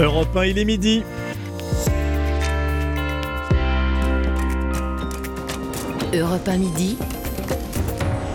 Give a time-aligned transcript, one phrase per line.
[0.00, 1.02] Europe 1, il est midi.
[6.14, 6.96] Europe 1 midi.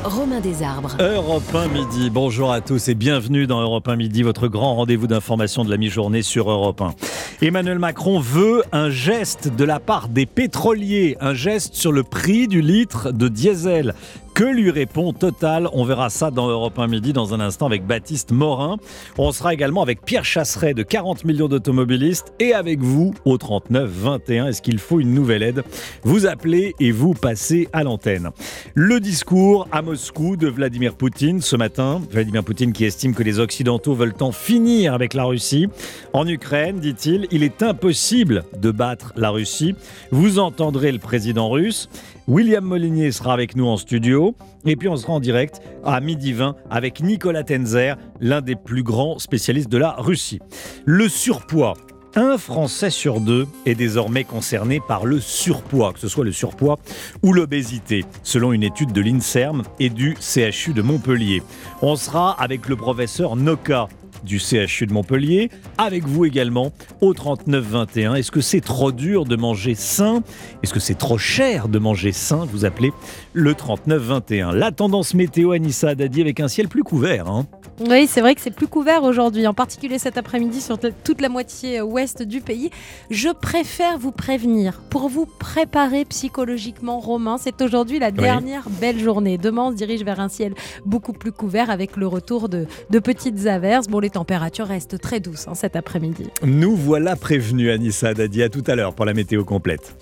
[0.04, 0.97] Romain Desarbres.
[0.99, 2.09] Europe 1 midi.
[2.09, 5.77] Bonjour à tous et bienvenue dans Europe 1 midi, votre grand rendez-vous d'information de la
[5.77, 6.95] mi-journée sur Europe 1.
[7.41, 12.50] Emmanuel Macron veut un geste de la part des pétroliers, un geste sur le prix
[12.50, 13.95] du litre de diesel.
[14.34, 17.86] Que lui répond Total On verra ça dans Europe 1 Midi dans un instant avec
[17.86, 18.77] Baptiste Morin.
[19.20, 23.87] On sera également avec Pierre Chasseret de 40 millions d'automobilistes et avec vous au 39
[23.87, 24.47] 21.
[24.47, 25.64] Est-ce qu'il faut une nouvelle aide?
[26.01, 28.32] Vous appelez et vous passez à l'antenne.
[28.73, 32.02] Le discours à Moscou de Vladimir Poutine ce matin.
[32.09, 35.67] Vladimir Poutine qui estime que les Occidentaux veulent en finir avec la Russie.
[36.11, 39.75] En Ukraine, dit-il, il est impossible de battre la Russie.
[40.09, 41.88] Vous entendrez le président russe.
[42.27, 44.36] William Molinier sera avec nous en studio.
[44.66, 48.83] Et puis on sera en direct à midi 20 avec Nicolas Tenzer, l'un des plus
[48.83, 50.39] grands spécialistes de la Russie.
[50.86, 51.73] Le surpoids.
[52.16, 56.78] Un Français sur deux est désormais concerné par le surpoids, que ce soit le surpoids
[57.23, 61.42] ou l'obésité, selon une étude de l'INSERM et du CHU de Montpellier.
[61.81, 63.88] On sera avec le professeur Noka,
[64.24, 66.72] du CHU de Montpellier, avec vous également
[67.02, 68.16] au 3921.
[68.16, 70.24] Est-ce que c'est trop dur de manger sain?
[70.64, 72.48] Est-ce que c'est trop cher de manger sain?
[72.52, 72.92] Vous appelez
[73.34, 74.54] le 3921.
[74.54, 77.28] La tendance météo Anissa Dadi avec un ciel plus couvert.
[77.28, 77.46] Hein.
[77.89, 81.30] Oui, c'est vrai que c'est plus couvert aujourd'hui, en particulier cet après-midi sur toute la
[81.30, 82.70] moitié ouest du pays.
[83.09, 87.38] Je préfère vous prévenir pour vous préparer psychologiquement, Romain.
[87.38, 89.38] C'est aujourd'hui la dernière belle journée.
[89.38, 90.54] Demain, on se dirige vers un ciel
[90.86, 92.67] beaucoup plus couvert avec le retour de,
[93.00, 93.88] petites averses.
[93.88, 96.28] Bon, les températures restent très douces hein, cet après-midi.
[96.44, 98.44] Nous voilà prévenus, Anissa Dadi.
[98.44, 99.95] À tout à l'heure pour la météo complète.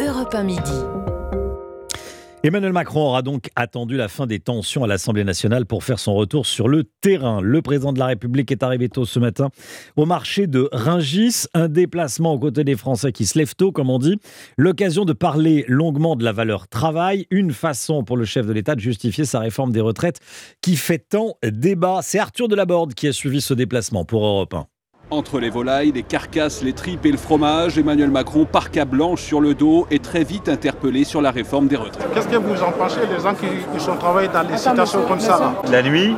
[0.00, 1.09] Europe 1 midi.
[2.42, 6.14] Emmanuel Macron aura donc attendu la fin des tensions à l'Assemblée nationale pour faire son
[6.14, 7.42] retour sur le terrain.
[7.42, 9.50] Le président de la République est arrivé tôt ce matin
[9.96, 13.90] au marché de Ringis, un déplacement aux côtés des Français qui se lèvent tôt, comme
[13.90, 14.18] on dit.
[14.56, 18.74] L'occasion de parler longuement de la valeur travail, une façon pour le chef de l'État
[18.74, 20.20] de justifier sa réforme des retraites
[20.62, 22.00] qui fait tant débat.
[22.00, 24.69] C'est Arthur Delaborde qui a suivi ce déplacement pour Europe 1.
[25.12, 29.40] Entre les volailles, les carcasses, les tripes et le fromage, Emmanuel Macron, parka blanche sur
[29.40, 32.06] le dos, est très vite interpellé sur la réforme des retraites.
[32.14, 35.60] Qu'est-ce que vous en pensez, les gens qui, sont travaillés dans des situations comme ça
[35.68, 36.14] La nuit,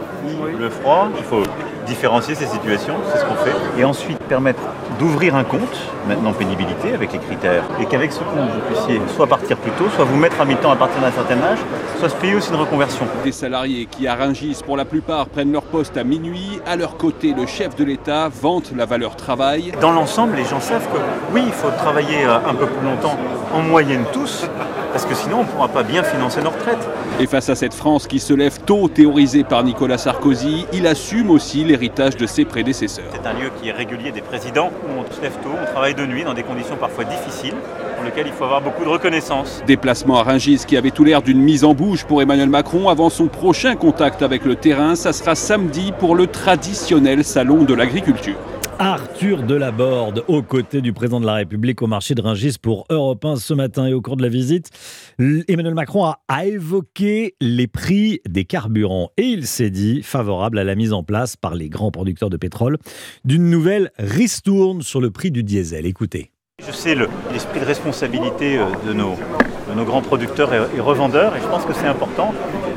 [0.59, 1.43] le froid, il faut
[1.87, 3.53] différencier ces situations, c'est ce qu'on fait.
[3.79, 4.61] Et ensuite permettre
[4.99, 5.77] d'ouvrir un compte,
[6.07, 9.85] maintenant pénibilité, avec les critères, et qu'avec ce compte, vous puissiez soit partir plus tôt,
[9.95, 11.59] soit vous mettre à mi-temps à partir d'un certain âge,
[11.99, 13.07] soit se payer aussi une reconversion.
[13.25, 16.61] Des salariés qui, à Rungis, pour la plupart, prennent leur poste à minuit.
[16.67, 19.73] À leur côté, le chef de l'État vante la valeur travail.
[19.81, 20.99] Dans l'ensemble, les gens savent que
[21.33, 23.17] oui, il faut travailler euh, un peu plus longtemps,
[23.55, 24.47] en moyenne tous,
[24.93, 26.87] parce que sinon on ne pourra pas bien financer nos retraites.
[27.19, 31.31] Et face à cette France qui se lève tôt, théorisée par Nicolas Sarkozy, il assume
[31.31, 33.07] aussi l'héritage de ses prédécesseurs.
[33.13, 35.95] C'est un lieu qui est régulier des présidents, où on se lève tôt, on travaille
[35.95, 37.55] de nuit dans des conditions parfois difficiles,
[37.97, 39.63] pour lesquelles il faut avoir beaucoup de reconnaissance.
[39.67, 43.11] Déplacement à Ringis qui avait tout l'air d'une mise en bouche pour Emmanuel Macron avant
[43.11, 48.37] son prochain contact avec le terrain, ça sera samedi pour le traditionnel salon de l'agriculture.
[48.79, 53.25] Arthur Delaborde, aux côtés du président de la République au marché de Ringis pour Europe
[53.25, 54.71] 1 ce matin et au cours de la visite.
[55.19, 60.75] Emmanuel Macron a, évoqué les prix des carburants et il s'est dit favorable à la
[60.75, 62.79] mise en place par les grands producteurs de pétrole
[63.25, 65.87] d'une nouvelle ristourne sur le prix du diesel.
[65.87, 66.33] Écoutez.
[66.67, 66.95] Je sais
[67.33, 71.87] l'esprit de responsabilité euh, de nos grands producteurs et revendeurs et je pense que c'est
[71.87, 72.35] important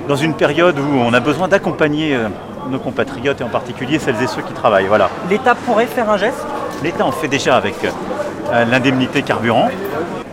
[0.07, 2.27] dans une période où on a besoin d'accompagner euh,
[2.69, 4.87] nos compatriotes et en particulier celles et ceux qui travaillent.
[4.87, 5.09] Voilà.
[5.29, 6.45] L'État pourrait faire un geste?
[6.83, 9.69] L'État en fait déjà avec euh, l'indemnité carburant.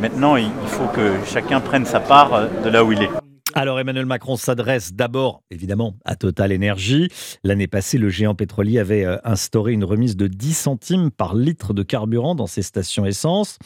[0.01, 3.11] Maintenant, il faut que chacun prenne sa part euh, de là où il est.
[3.55, 7.09] Alors Emmanuel Macron s'adresse d'abord, évidemment, à Total Energy.
[7.45, 11.83] L'année passée, le géant pétrolier avait instauré une remise de 10 centimes par litre de
[11.83, 13.59] carburant dans ses stations essence.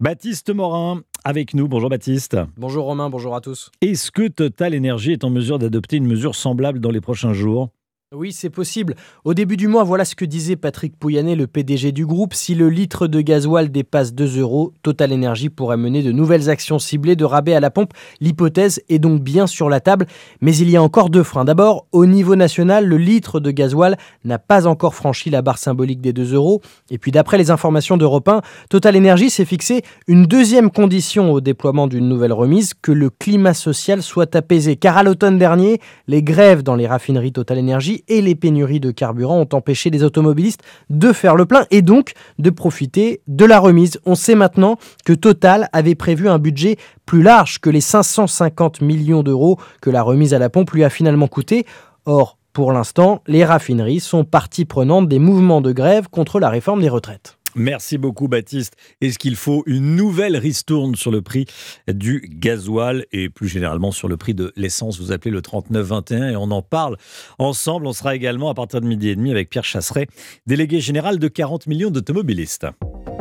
[0.00, 1.68] Baptiste Morin, avec nous.
[1.68, 2.36] Bonjour Baptiste.
[2.56, 3.70] Bonjour Romain, bonjour à tous.
[3.80, 7.70] Est-ce que Total Energy est en mesure d'adopter une mesure semblable dans les prochains jours?
[8.14, 8.94] Oui, c'est possible.
[9.24, 12.34] Au début du mois, voilà ce que disait Patrick Pouyanné, le PDG du groupe.
[12.34, 16.78] Si le litre de gasoil dépasse 2 euros, Total Energy pourrait mener de nouvelles actions
[16.78, 17.94] ciblées de rabais à la pompe.
[18.20, 20.06] L'hypothèse est donc bien sur la table,
[20.42, 21.46] mais il y a encore deux freins.
[21.46, 26.02] D'abord, au niveau national, le litre de gasoil n'a pas encore franchi la barre symbolique
[26.02, 26.60] des 2 euros.
[26.90, 31.40] Et puis, d'après les informations d'Europe 1, Total Energy s'est fixé une deuxième condition au
[31.40, 34.76] déploiement d'une nouvelle remise que le climat social soit apaisé.
[34.76, 38.90] Car à l'automne dernier, les grèves dans les raffineries Total Energy et les pénuries de
[38.90, 43.58] carburant ont empêché les automobilistes de faire le plein et donc de profiter de la
[43.58, 44.00] remise.
[44.06, 46.76] On sait maintenant que Total avait prévu un budget
[47.06, 50.90] plus large que les 550 millions d'euros que la remise à la pompe lui a
[50.90, 51.66] finalement coûté.
[52.04, 56.82] Or, Pour l'instant, les raffineries sont partie prenante des mouvements de grève contre la réforme
[56.82, 57.38] des retraites.
[57.54, 58.76] Merci beaucoup Baptiste.
[59.00, 61.46] Est-ce qu'il faut une nouvelle ristourne sur le prix
[61.88, 64.98] du gasoil et plus généralement sur le prix de l'essence?
[64.98, 66.96] Vous appelez le 3921 et on en parle
[67.38, 67.86] ensemble.
[67.86, 70.06] On sera également à partir de midi et demi avec Pierre Chasseret,
[70.46, 72.66] délégué général de 40 millions d'automobilistes.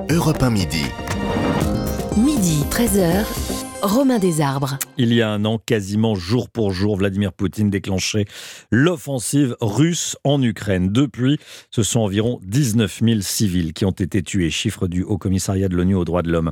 [0.10, 0.86] Europe 1 midi.
[2.18, 3.51] Midi 13h.
[3.82, 4.78] Romain Desarbres.
[4.98, 8.26] Il y a un an, quasiment jour pour jour, Vladimir Poutine déclenchait
[8.72, 10.92] l'offensive russe en Ukraine.
[10.92, 11.40] Depuis,
[11.72, 15.76] ce sont environ 19 000 civils qui ont été tués, chiffre du Haut Commissariat de
[15.76, 16.52] l'ONU aux droits de l'homme.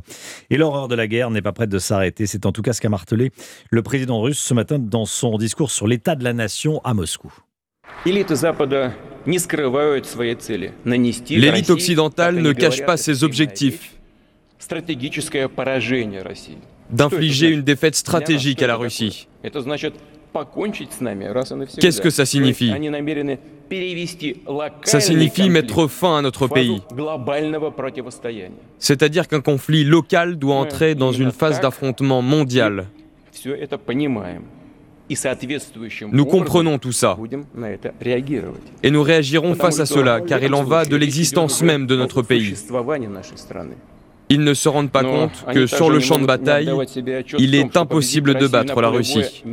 [0.50, 2.26] Et l'horreur de la guerre n'est pas prête de s'arrêter.
[2.26, 3.32] C'est en tout cas ce qu'a martelé
[3.70, 7.32] le président russe ce matin dans son discours sur l'état de la nation à Moscou.
[8.06, 8.32] L'élite
[11.70, 13.96] occidentale ne cache pas ses objectifs
[16.90, 19.28] d'infliger une défaite stratégique à la Russie.
[21.80, 22.72] Qu'est-ce que ça signifie?
[24.84, 26.82] Ça signifie mettre fin à notre pays.
[28.80, 32.88] C'est-à-dire qu'un conflit local doit entrer dans une phase d'affrontement mondial.
[36.12, 37.18] Nous comprenons tout ça.
[38.84, 42.22] Et nous réagirons face à cela, car il en va de l'existence même de notre
[42.22, 42.54] pays.
[44.30, 46.72] Ils ne se rendent pas compte que sur le champ de bataille,
[47.38, 49.44] il est impossible de battre la Russie.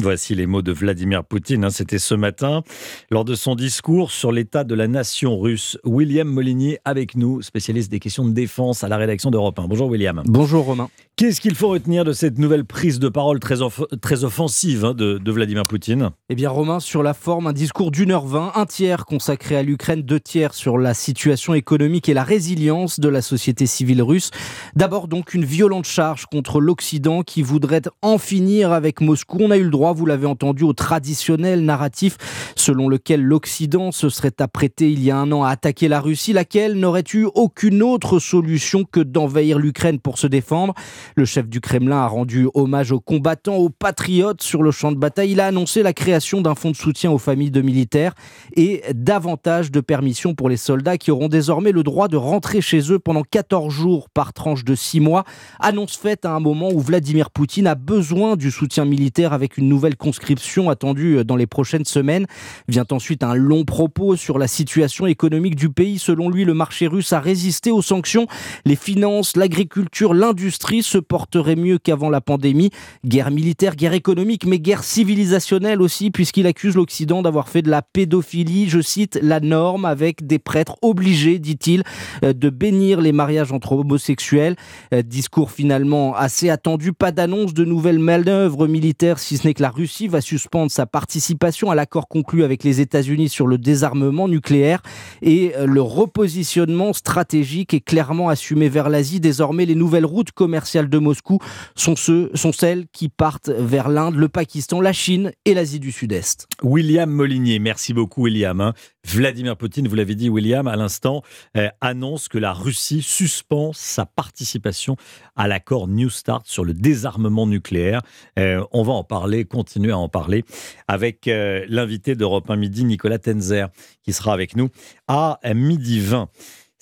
[0.00, 1.64] Voici les mots de Vladimir Poutine.
[1.64, 1.70] Hein.
[1.70, 2.62] C'était ce matin,
[3.10, 5.76] lors de son discours sur l'état de la nation russe.
[5.84, 9.66] William Molinier avec nous, spécialiste des questions de défense à la rédaction d'Europe 1.
[9.68, 10.22] Bonjour William.
[10.24, 10.88] Bonjour Romain.
[11.20, 13.56] Qu'est-ce qu'il faut retenir de cette nouvelle prise de parole très,
[14.00, 16.12] très offensive hein, de, de, Vladimir Poutine?
[16.30, 19.62] Eh bien Romain, sur la forme, un discours d'une heure vingt, un tiers consacré à
[19.62, 24.30] l'Ukraine, deux tiers sur la situation économique et la résilience de la société civile russe.
[24.76, 29.40] D'abord donc une violente charge contre l'Occident qui voudrait en finir avec Moscou.
[29.42, 32.16] On a eu le droit vous l'avez entendu, au traditionnel narratif
[32.56, 36.32] selon lequel l'Occident se serait apprêté il y a un an à attaquer la Russie,
[36.32, 40.72] laquelle n'aurait eu aucune autre solution que d'envahir l'Ukraine pour se défendre.
[41.16, 44.96] Le chef du Kremlin a rendu hommage aux combattants, aux patriotes sur le champ de
[44.96, 45.32] bataille.
[45.32, 48.14] Il a annoncé la création d'un fonds de soutien aux familles de militaires
[48.56, 52.92] et davantage de permissions pour les soldats qui auront désormais le droit de rentrer chez
[52.92, 55.24] eux pendant 14 jours par tranche de 6 mois.
[55.58, 59.68] Annonce faite à un moment où Vladimir Poutine a besoin du soutien militaire avec une
[59.68, 62.26] nouvelle conscription attendue dans les prochaines semaines.
[62.68, 65.98] Vient ensuite un long propos sur la situation économique du pays.
[65.98, 68.26] Selon lui, le marché russe a résisté aux sanctions.
[68.64, 72.70] Les finances, l'agriculture, l'industrie se porteraient mieux qu'avant la pandémie.
[73.04, 77.82] Guerre militaire, guerre économique, mais guerre civilisationnelle aussi, puisqu'il accuse l'Occident d'avoir fait de la
[77.82, 81.82] pédophilie, je cite, la norme, avec des prêtres obligés, dit-il,
[82.24, 84.56] euh, de bénir les mariages entre homosexuels.
[84.94, 89.62] Euh, discours finalement assez attendu, pas d'annonce de nouvelles manœuvres militaires, si ce n'est que
[89.62, 94.28] la Russie va suspendre sa participation à l'accord conclu avec les États-Unis sur le désarmement
[94.28, 94.82] nucléaire
[95.22, 99.20] et euh, le repositionnement stratégique est clairement assumé vers l'Asie.
[99.20, 101.38] Désormais, les nouvelles routes commerciales de Moscou
[101.74, 105.92] sont, ceux, sont celles qui partent vers l'Inde, le Pakistan, la Chine et l'Asie du
[105.92, 106.46] Sud-Est.
[106.62, 108.60] William Molinier, merci beaucoup William.
[108.60, 108.74] Hein.
[109.06, 111.22] Vladimir Poutine, vous l'avez dit William à l'instant,
[111.56, 114.96] euh, annonce que la Russie suspend sa participation
[115.36, 118.02] à l'accord New Start sur le désarmement nucléaire.
[118.38, 120.44] Euh, on va en parler, continuer à en parler
[120.86, 123.68] avec euh, l'invité d'Europe 1 Midi, Nicolas Tenzer,
[124.02, 124.68] qui sera avec nous
[125.08, 126.28] à midi 20.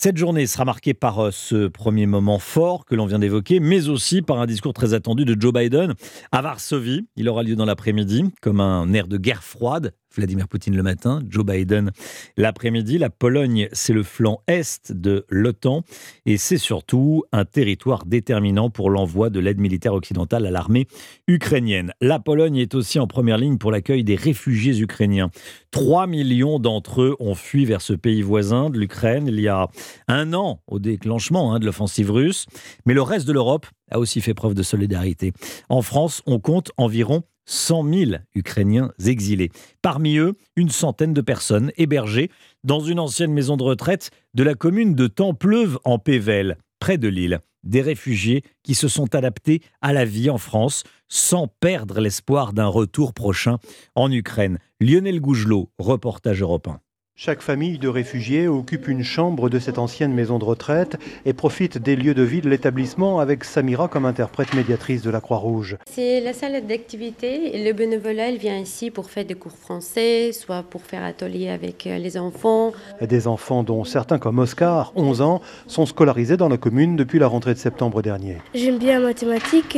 [0.00, 4.23] Cette journée sera marquée par ce premier moment fort que l'on vient d'évoquer, mais aussi
[4.23, 5.95] par un discours très attendu de Joe Biden
[6.31, 7.09] à Varsovie.
[7.17, 11.21] Il aura lieu dans l'après-midi, comme un air de guerre froide Vladimir Poutine le matin,
[11.29, 11.91] Joe Biden
[12.37, 12.99] l'après-midi.
[12.99, 15.83] La Pologne, c'est le flanc est de l'OTAN
[16.27, 20.87] et c'est surtout un territoire déterminant pour l'envoi de l'aide militaire occidentale à l'armée
[21.27, 21.93] ukrainienne.
[22.00, 25.31] La Pologne est aussi en première ligne pour l'accueil des réfugiés ukrainiens.
[25.71, 29.69] 3 millions d'entre eux ont fui vers ce pays voisin de l'Ukraine il y a
[30.09, 32.47] un an au déclenchement hein, de l'offensive russe.
[32.87, 35.33] Mais le reste de l'Europe a aussi fait preuve de solidarité.
[35.69, 39.50] En France, on compte environ 100 000 Ukrainiens exilés.
[39.83, 42.31] Parmi eux, une centaine de personnes hébergées
[42.62, 47.09] dans une ancienne maison de retraite de la commune de Templeuve en Pével, près de
[47.09, 47.40] Lille.
[47.64, 52.69] Des réfugiés qui se sont adaptés à la vie en France sans perdre l'espoir d'un
[52.69, 53.57] retour prochain
[53.95, 54.59] en Ukraine.
[54.81, 56.81] Lionel Gougelot, reportage européen.
[57.21, 61.77] Chaque famille de réfugiés occupe une chambre de cette ancienne maison de retraite et profite
[61.77, 65.79] des lieux de vie de l'établissement avec Samira comme interprète médiatrice de la Croix-Rouge.
[65.91, 67.65] C'est la salle d'activité.
[67.65, 71.89] Le bénévolat, il vient ici pour faire des cours français, soit pour faire atelier avec
[71.89, 72.71] euh, les enfants.
[73.01, 77.27] Des enfants dont certains, comme Oscar, 11 ans, sont scolarisés dans la commune depuis la
[77.27, 78.37] rentrée de septembre dernier.
[78.55, 79.77] J'aime bien mathématiques,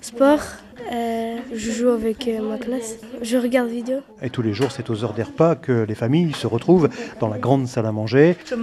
[0.00, 0.40] sport.
[0.92, 2.96] Euh, je joue avec euh, ma classe.
[3.20, 3.98] Je regarde vidéo.
[4.22, 6.88] Et tous les jours, c'est aux heures des repas que les familles se retrouvent
[7.20, 8.36] dans la grande salle à manger.
[8.52, 8.56] Un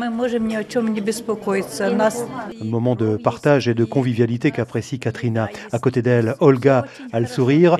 [2.65, 5.49] moment de partage et de convivialité qu'apprécie Katrina.
[5.71, 7.77] À côté d'elle, Olga a le sourire.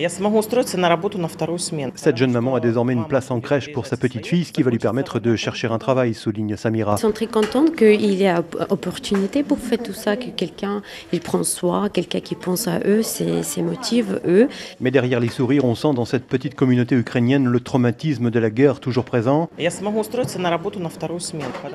[1.96, 4.63] Cette jeune maman a désormais une place en crèche pour sa petite fille, ce qui
[4.63, 6.96] va lui permettre de chercher un travail, souligne Samira.
[6.98, 8.36] Ils sont très contents qu'il y ait
[8.70, 13.01] opportunité pour faire tout ça, que quelqu'un il prend soin, quelqu'un qui pense à eux,
[13.01, 14.20] c'est motive
[14.79, 18.50] Mais derrière les sourires, on sent dans cette petite communauté ukrainienne le traumatisme de la
[18.50, 19.50] guerre toujours présent.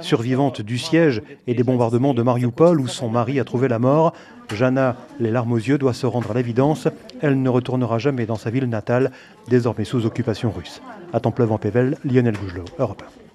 [0.00, 4.12] Survivante du siège et des bombardements de Mariupol où son mari a trouvé la mort,
[4.54, 6.88] Jana, les larmes aux yeux, doit se rendre à l'évidence.
[7.20, 9.12] Elle ne retournera jamais dans sa ville natale,
[9.48, 10.82] désormais sous occupation russe.
[11.12, 13.29] À Templeuve-en-Pével, Lionel Gougelot, Europe 1.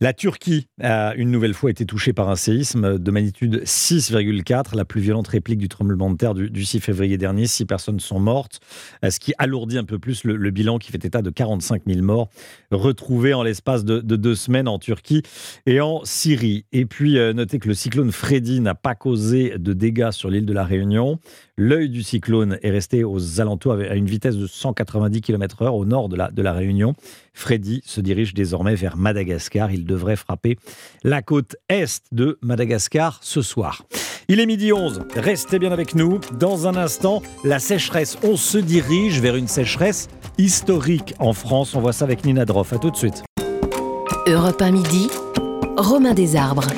[0.00, 4.84] La Turquie a une nouvelle fois été touchée par un séisme de magnitude 6,4, la
[4.84, 7.46] plus violente réplique du tremblement de terre du, 6 février dernier.
[7.46, 8.60] Six personnes sont mortes,
[9.04, 12.02] euh, ce qui alourdit un peu plus le, bilan qui fait état de 45 000
[12.02, 12.28] morts
[12.70, 15.22] retrouvés en l'espace de, deux semaines en Turquie
[15.66, 16.66] et en Syrie.
[16.72, 20.46] Et puis, euh, notez que le cyclone Freddy n'a pas causé de dégâts sur l'île
[20.46, 21.18] de la Réunion.
[21.56, 26.08] L'œil du cyclone est resté aux alentours à une vitesse de 190 km/h au nord
[26.08, 26.94] de la, de la Réunion.
[27.34, 29.70] Freddy se dirige désormais vers Madagascar.
[29.70, 30.56] Il devrait frapper
[31.02, 33.82] la côte est de Madagascar ce soir.
[34.28, 35.02] Il est midi 11.
[35.16, 36.18] Restez bien avec nous.
[36.38, 38.16] Dans un instant, la sécheresse.
[38.22, 41.74] On se dirige vers une sécheresse historique en France.
[41.74, 42.72] On voit ça avec Nina Droff.
[42.72, 43.22] À tout de suite.
[44.26, 45.10] Europe 1 midi.
[45.76, 46.68] Romain Desarbres.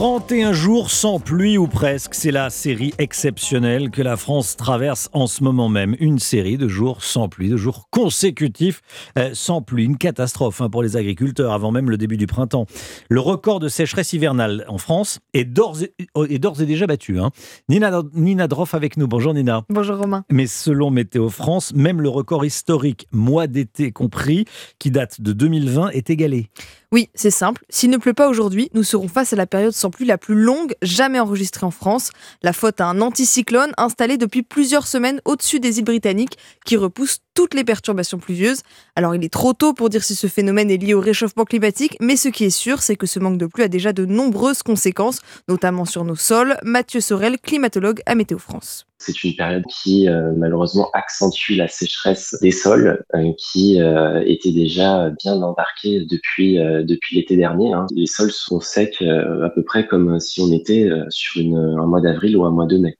[0.00, 5.26] 31 jours sans pluie ou presque, c'est la série exceptionnelle que la France traverse en
[5.26, 5.94] ce moment même.
[6.00, 8.80] Une série de jours sans pluie, de jours consécutifs
[9.18, 9.84] euh, sans pluie.
[9.84, 12.64] Une catastrophe hein, pour les agriculteurs avant même le début du printemps.
[13.10, 15.92] Le record de sécheresse hivernale en France est d'ores et,
[16.30, 17.20] et, déjà battu.
[17.20, 17.28] Hein.
[17.68, 19.06] Nina, Nina Droff avec nous.
[19.06, 19.64] Bonjour Nina.
[19.68, 20.24] Bonjour Romain.
[20.32, 24.46] Mais selon Météo France, même le record historique, mois d'été compris,
[24.78, 26.48] qui date de 2020, est égalé.
[26.92, 27.64] Oui, c'est simple.
[27.68, 30.34] S'il ne pleut pas aujourd'hui, nous serons face à la période sans pluie la plus
[30.34, 32.10] longue jamais enregistrée en France.
[32.42, 37.20] La faute à un anticyclone installé depuis plusieurs semaines au-dessus des îles britanniques qui repousse
[37.34, 38.60] toutes les perturbations pluvieuses.
[38.96, 41.96] Alors il est trop tôt pour dire si ce phénomène est lié au réchauffement climatique,
[42.00, 44.62] mais ce qui est sûr, c'est que ce manque de pluie a déjà de nombreuses
[44.62, 46.56] conséquences, notamment sur nos sols.
[46.62, 48.86] Mathieu Sorel, climatologue à Météo France.
[49.02, 54.52] C'est une période qui euh, malheureusement accentue la sécheresse des sols euh, qui euh, était
[54.52, 57.72] déjà bien embarquée depuis, depuis l'été dernier.
[57.72, 57.86] Hein.
[57.96, 62.36] Les sols sont secs à peu près comme si on était sur un mois d'avril
[62.36, 62.98] ou un mois de mai.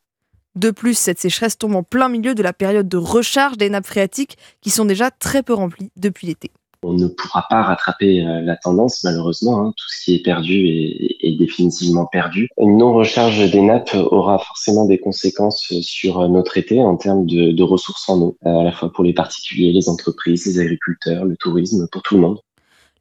[0.57, 3.87] De plus, cette sécheresse tombe en plein milieu de la période de recharge des nappes
[3.87, 6.51] phréatiques qui sont déjà très peu remplies depuis l'été.
[6.83, 9.61] On ne pourra pas rattraper euh, la tendance, malheureusement.
[9.61, 9.75] Hein.
[9.77, 12.49] Tout ce qui est perdu est, définitivement perdu.
[12.59, 17.63] Une non-recharge des nappes aura forcément des conséquences sur notre été en termes de, de
[17.63, 21.87] ressources en eau, à la fois pour les particuliers, les entreprises, les agriculteurs, le tourisme,
[21.91, 22.41] pour tout le monde.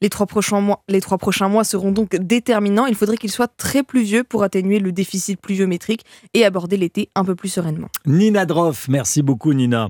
[0.01, 2.85] Les trois, prochains mois, seront donc déterminants.
[2.85, 7.25] Il faudrait qu'ils soient très pluvieux pour atténuer le déficit pluviométrique et aborder l'été un
[7.25, 7.89] peu plus sereinement.
[8.05, 9.89] Nina Droff, merci beaucoup Nina.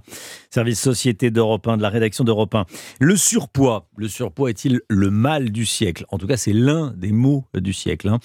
[0.50, 2.66] Service Société d'Europe 1, de la rédaction d'Europe 1.
[3.00, 6.06] Le surpoids, le surpoids est-il le mal du siècle?
[6.10, 8.10] En tout cas, c'est l'un des mots du siècle.
[8.10, 8.20] Hein.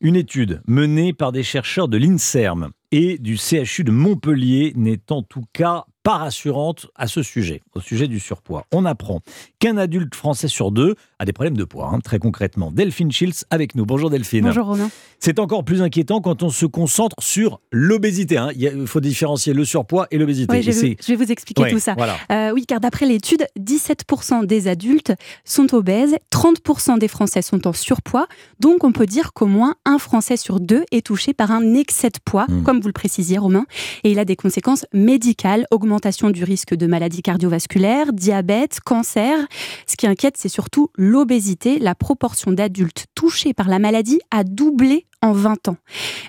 [0.00, 5.22] Une étude menée par des chercheurs de l'INSERM et du CHU de Montpellier n'est en
[5.22, 8.66] tout cas pas rassurante à ce sujet, au sujet du surpoids.
[8.72, 9.20] On apprend
[9.58, 12.70] qu'un adulte français sur deux a des problèmes de poids, hein, très concrètement.
[12.70, 13.86] Delphine Schiltz avec nous.
[13.86, 14.44] Bonjour Delphine.
[14.44, 14.90] Bonjour Romain.
[15.18, 18.36] C'est encore plus inquiétant quand on se concentre sur l'obésité.
[18.36, 18.50] Hein.
[18.54, 20.54] Il faut différencier le surpoids et l'obésité.
[20.54, 21.96] Oui, je, vais vous expliquer tout ça.
[22.30, 25.14] Euh, oui, car d'après l'étude, 17% des adultes
[25.46, 28.26] sont obèses, 30% des Français sont en surpoids.
[28.60, 32.10] Donc on peut dire qu'au moins un Français sur deux est touché par un excès
[32.10, 32.62] de poids, hmm.
[32.62, 33.64] comme vous le précisiez Romain.
[34.04, 39.38] Et il a des conséquences médicales, augmentation du risque de maladies cardiovasculaires, diabète, cancer.
[39.86, 41.78] Ce qui inquiète, c'est surtout l'obésité.
[41.78, 45.76] La proportion d'adultes touchés par la maladie a doublé en 20 ans.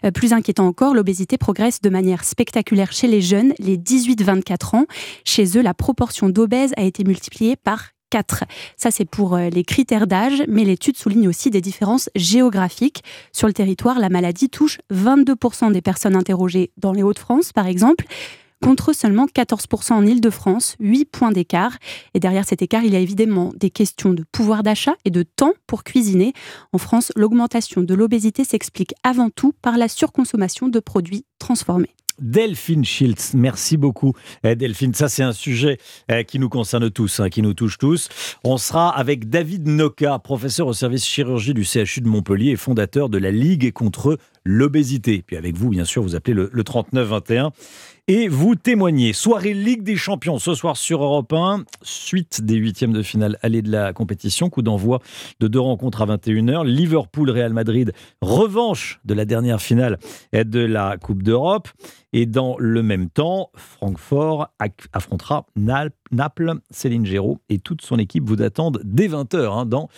[0.06, 4.86] Euh, plus inquiétant encore, l'obésité progresse de manière spectaculaire chez les jeunes, les 18-24 ans.
[5.26, 8.44] Chez eux, la proportion d'obèses a été multipliée par 4.
[8.78, 13.04] Ça, c'est pour euh, les critères d'âge, mais l'étude souligne aussi des différences géographiques.
[13.32, 18.06] Sur le territoire, la maladie touche 22% des personnes interrogées dans les Hauts-de-France, par exemple
[18.64, 21.78] contre seulement 14% en Ile-de-France, 8 points d'écart.
[22.14, 25.22] Et derrière cet écart, il y a évidemment des questions de pouvoir d'achat et de
[25.22, 26.34] temps pour cuisiner.
[26.74, 31.94] En France, l'augmentation de l'obésité s'explique avant tout par la surconsommation de produits transformés.
[32.20, 34.14] Delphine Schiltz, merci beaucoup.
[34.44, 35.78] Eh, Delphine, ça c'est un sujet
[36.10, 38.10] eh, qui nous concerne tous, hein, qui nous touche tous.
[38.44, 43.10] On sera avec David Noca, professeur au service chirurgie du CHU de Montpellier et fondateur
[43.10, 45.24] de la Ligue contre l'obésité.
[45.26, 47.52] Puis avec vous, bien sûr, vous appelez le, le 3921
[48.08, 49.14] et vous témoignez.
[49.14, 53.64] Soirée Ligue des Champions ce soir sur Europe 1, suite des huitièmes de finale aller
[53.64, 55.00] de la compétition, coup d'envoi
[55.40, 59.98] de deux rencontres à 21h, Liverpool-Real Madrid, revanche de la dernière finale
[60.34, 61.70] de la Coupe d'Europe.
[62.18, 64.48] Et dans le même temps, Francfort
[64.94, 66.54] affrontera Naples.
[66.72, 69.90] Céline Géraud et toute son équipe vous attendent dès 20h hein, dans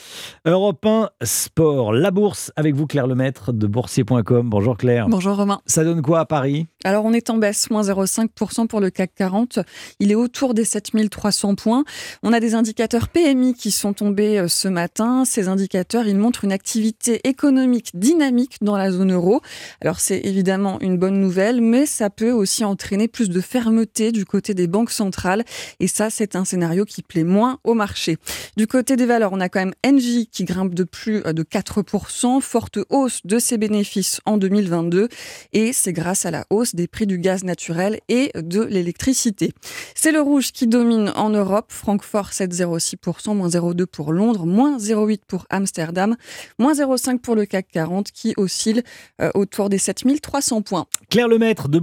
[0.45, 1.93] Europe 1 Sport.
[1.93, 4.50] La bourse avec vous, Claire Lemaître de boursier.com.
[4.50, 5.09] Bonjour Claire.
[5.09, 5.62] Bonjour Romain.
[5.67, 6.65] Ça donne quoi à Paris?
[6.83, 9.59] Alors on est en baisse, moins 0,5% pour le CAC 40.
[10.00, 11.83] Il est autour des 7300 points.
[12.24, 15.24] On a des indicateurs PMI qui sont tombés euh, ce matin.
[15.25, 19.41] Ces indicateurs, ils montrent une activité économique dynamique dans la zone euro.
[19.81, 24.25] Alors c'est évidemment une bonne nouvelle, mais ça peut aussi entraîner plus de fermeté du
[24.25, 25.43] côté des banques centrales.
[25.79, 28.17] Et ça, c'est un scénario qui plaît moins au marché.
[28.55, 32.41] Du côté des valeurs, on a quand même Engie qui grimpe de plus de 4%,
[32.41, 35.09] forte hausse de ses bénéfices en 2022.
[35.53, 39.53] Et c'est grâce à la hausse des prix du gaz naturel et de l'électricité.
[39.95, 41.67] C'est le rouge qui domine en Europe.
[41.69, 46.15] Francfort 7,06%, moins 0,2 pour Londres, moins 0,8 pour Amsterdam,
[46.59, 48.83] moins 0,5 pour le CAC 40 qui oscille
[49.21, 50.85] euh, autour des 7300 points.
[51.09, 51.79] Claire Lemaître de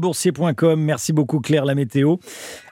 [0.76, 2.16] Merci beaucoup Claire, la météo.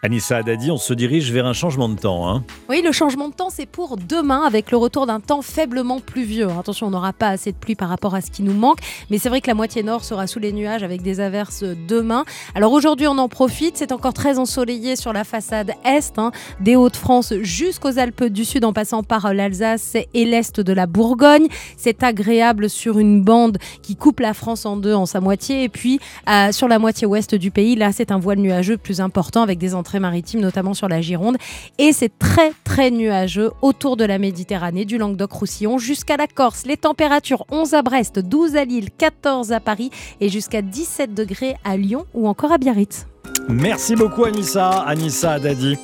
[0.03, 2.29] Anissa Haddadi, on se dirige vers un changement de temps.
[2.29, 2.45] Hein.
[2.69, 6.49] Oui, le changement de temps, c'est pour demain avec le retour d'un temps faiblement pluvieux.
[6.59, 8.79] Attention, on n'aura pas assez de pluie par rapport à ce qui nous manque,
[9.11, 12.25] mais c'est vrai que la moitié nord sera sous les nuages avec des averses demain.
[12.57, 13.77] Alors aujourd'hui, on en profite.
[13.77, 18.65] C'est encore très ensoleillé sur la façade est, hein, des Hauts-de-France jusqu'aux Alpes du Sud
[18.65, 21.47] en passant par l'Alsace et l'est de la Bourgogne.
[21.77, 25.69] C'est agréable sur une bande qui coupe la France en deux en sa moitié et
[25.69, 27.77] puis euh, sur la moitié ouest du pays.
[27.77, 31.37] Là, c'est un voile nuageux plus important avec des entrées maritimes, notamment sur la Gironde.
[31.79, 36.65] Et c'est très, très nuageux autour de la Méditerranée, du Languedoc-Roussillon jusqu'à la Corse.
[36.67, 41.57] Les températures 11 à Brest, 12 à Lille, 14 à Paris et jusqu'à 17 degrés
[41.65, 43.07] à Lyon ou encore à Biarritz.
[43.49, 45.77] Merci beaucoup Anissa, Anissa Dadi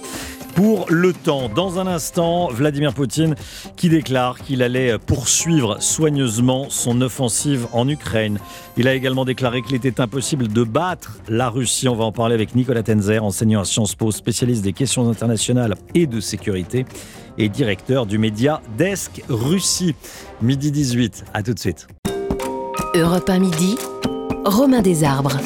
[0.59, 1.49] pour le temps.
[1.49, 3.37] Dans un instant, Vladimir Poutine
[3.77, 8.41] qui déclare qu'il allait poursuivre soigneusement son offensive en Ukraine.
[8.77, 11.87] Il a également déclaré qu'il était impossible de battre la Russie.
[11.88, 15.77] On va en parler avec Nicolas Tenzer, enseignant à Sciences Po, spécialiste des questions internationales
[15.94, 16.87] et de sécurité
[17.38, 19.94] et directeur du média Desk Russie.
[20.42, 21.87] Midi 18, à tout de suite.
[22.97, 23.79] Europe 1 midi,
[24.44, 25.38] Romain Desarbres.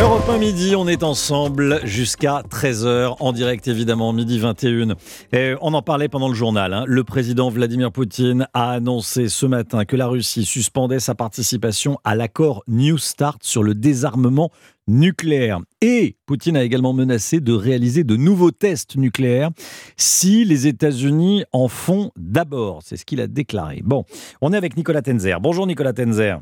[0.00, 4.94] Europe 1 midi, on est ensemble jusqu'à 13h, en direct évidemment, midi 21.
[5.32, 6.72] Et on en parlait pendant le journal.
[6.72, 6.84] Hein.
[6.86, 12.14] Le président Vladimir Poutine a annoncé ce matin que la Russie suspendait sa participation à
[12.14, 14.50] l'accord New Start sur le désarmement
[14.86, 15.58] nucléaire.
[15.80, 19.50] Et Poutine a également menacé de réaliser de nouveaux tests nucléaires
[19.96, 22.82] si les États-Unis en font d'abord.
[22.84, 23.82] C'est ce qu'il a déclaré.
[23.84, 24.04] Bon,
[24.40, 25.40] on est avec Nicolas Tenzer.
[25.40, 26.40] Bonjour Nicolas Tenzer.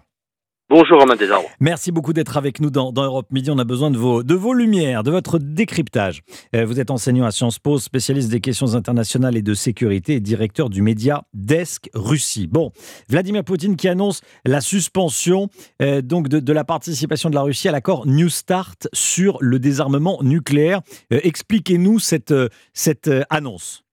[0.69, 1.49] Bonjour Romain Desarbres.
[1.61, 3.53] Merci beaucoup d'être avec nous dans, Europe Midi.
[3.53, 6.23] On a besoin de vos, de vos lumières, de votre décryptage.
[6.57, 10.21] Euh, vous êtes enseignant à Sciences Po, spécialiste des questions internationales et de sécurité et
[10.21, 12.49] directeur du média Desk Russie.
[12.49, 12.73] Bon,
[13.09, 15.51] Vladimir Poutine qui annonce la suspension
[15.83, 20.21] euh, donc de, la participation de la Russie à l'accord New Start sur le désarmement
[20.25, 20.81] nucléaire.
[21.13, 22.35] Euh, expliquez-nous cette,
[22.73, 23.86] cette annonce.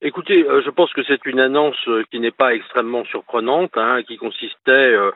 [0.00, 4.04] Écoutez, euh, je pense que c'est une annonce euh, qui n'est pas extrêmement surprenante, hein,
[4.04, 5.10] qui consistait, euh,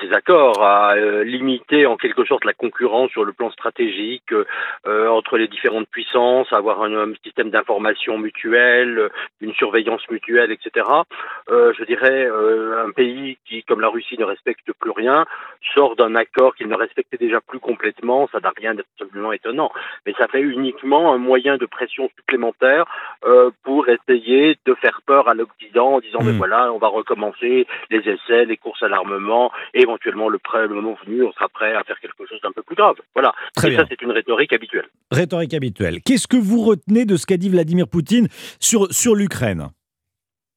[0.00, 4.32] ces accords, à limiter en quelque sorte la concurrence sur le plan stratégique
[4.84, 10.86] entre les différentes puissances, avoir un, système d'information mutuelle, une surveillance mutuelle, etc.
[11.48, 15.24] je dirais, un pays qui, comme la Russie, ne respecte plus rien,
[15.74, 19.72] sort d'un accord qu'il ne respectait déjà plus complètement, ça n'a rien d'absolument étonnant,
[20.06, 22.84] mais ça fait uniquement un moyen de pression supplémentaire
[23.64, 26.38] pour essayer de faire peur à l'Occident en disant mais hmm.
[26.38, 30.74] voilà, on va recommencer les essais, les courses à l'armement, et éventuellement le, prêt, le
[30.74, 32.96] moment venu, on sera prêt à faire quelque chose d'un peu plus grave.
[33.14, 33.32] Voilà.
[33.64, 34.86] et ça, c'est une rhétorique habituelle.
[35.10, 36.00] Rhétorique habituelle.
[36.04, 38.28] Qu'est-ce que vous retenez de ce qu'a dit Vladimir Poutine
[38.58, 39.70] sur, sur l'Ukraine?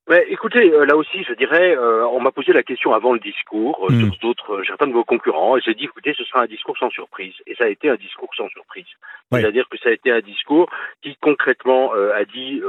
[0.09, 3.19] Ouais, écoutez, euh, là aussi, je dirais, euh, on m'a posé la question avant le
[3.19, 6.45] discours, euh, sur d'autres, certains de vos concurrents, et j'ai dit, écoutez, ce sera un
[6.45, 7.33] discours sans surprise.
[7.47, 8.85] Et ça a été un discours sans surprise.
[9.31, 10.69] C'est-à-dire que ça a été un discours
[11.01, 12.61] qui concrètement a dit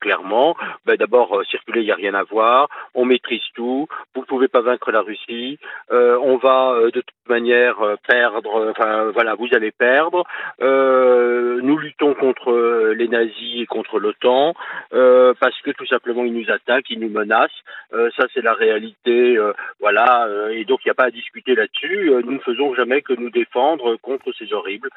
[0.00, 4.26] clairement, ben, d'abord, circuler, il n'y a rien à voir, on maîtrise tout, vous ne
[4.26, 5.58] pouvez pas vaincre la Russie,
[5.90, 7.76] on va de toute manière
[8.06, 10.24] perdre, enfin voilà, vous allez perdre,
[10.60, 14.52] nous luttons contre les nazis et contre l'OTAN,
[14.90, 17.50] parce que tout simplement ils nous attaquent qui nous menacent.
[17.92, 19.38] ça, c'est la réalité.
[19.80, 20.28] voilà.
[20.52, 22.10] et donc, il n'y a pas à discuter là-dessus.
[22.24, 24.90] nous ne faisons jamais que nous défendre contre ces horribles.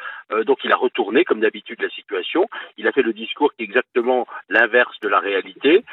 [0.45, 2.47] donc, il a retourné, comme d'habitude, la situation.
[2.77, 5.83] Il a fait le discours qui est exactement l'inverse de la réalité.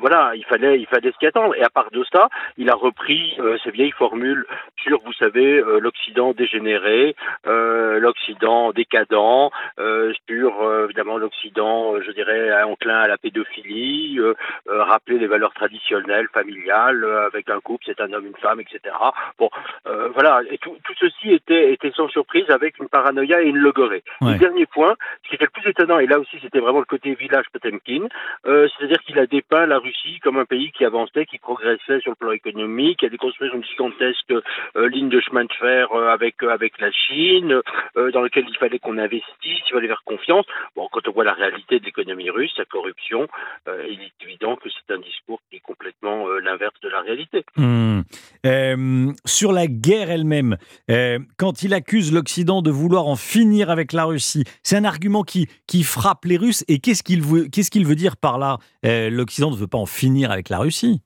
[0.00, 1.54] voilà, il fallait, il fallait s'y attendre.
[1.56, 6.32] Et à part de ça, il a repris ces vieilles formules sur, vous savez, l'Occident
[6.32, 7.14] dégénéré,
[7.44, 9.50] l'Occident décadent,
[10.28, 14.18] sur évidemment l'Occident, je dirais, enclin à la pédophilie,
[14.66, 18.94] rappeler les valeurs traditionnelles, familiales, avec un couple, c'est un homme, une femme, etc.
[19.38, 19.50] Bon,
[20.14, 24.02] voilà, et tout, ceci était, était sans surprise avec une paranoïa et une logorée.
[24.20, 26.84] Le dernier point, ce qui était le plus étonnant, et là aussi c'était vraiment le
[26.84, 28.06] côté village Potemkin,
[28.44, 32.16] c'est-à-dire qu'il a dépeint la Russie comme un pays qui avançait, qui progressait sur le
[32.16, 34.32] plan économique, qui a déconstruit une gigantesque
[34.74, 37.60] ligne de chemin de fer avec, avec la Chine,
[37.94, 40.46] dans lequel il fallait qu'on investisse, il fallait faire confiance.
[40.76, 43.28] Bon, quand on voit la réalité de l'économie russe, la corruption,
[43.68, 44.98] euh, il est évident que c'est un
[45.50, 47.44] qui est complètement euh, l'inverse de la réalité.
[47.56, 48.00] Hmm.
[48.46, 50.56] Euh, sur la guerre elle-même,
[51.36, 55.48] quand il accuse l'Occident de vouloir en finir avec la Russie, c'est un argument qui,
[55.66, 56.64] qui frappe les Russes.
[56.68, 58.58] Et qu'est-ce qu'il veut, qu'est-ce qu'il veut dire par là?
[58.82, 61.02] L'Occident ne veut pas en finir avec la Russie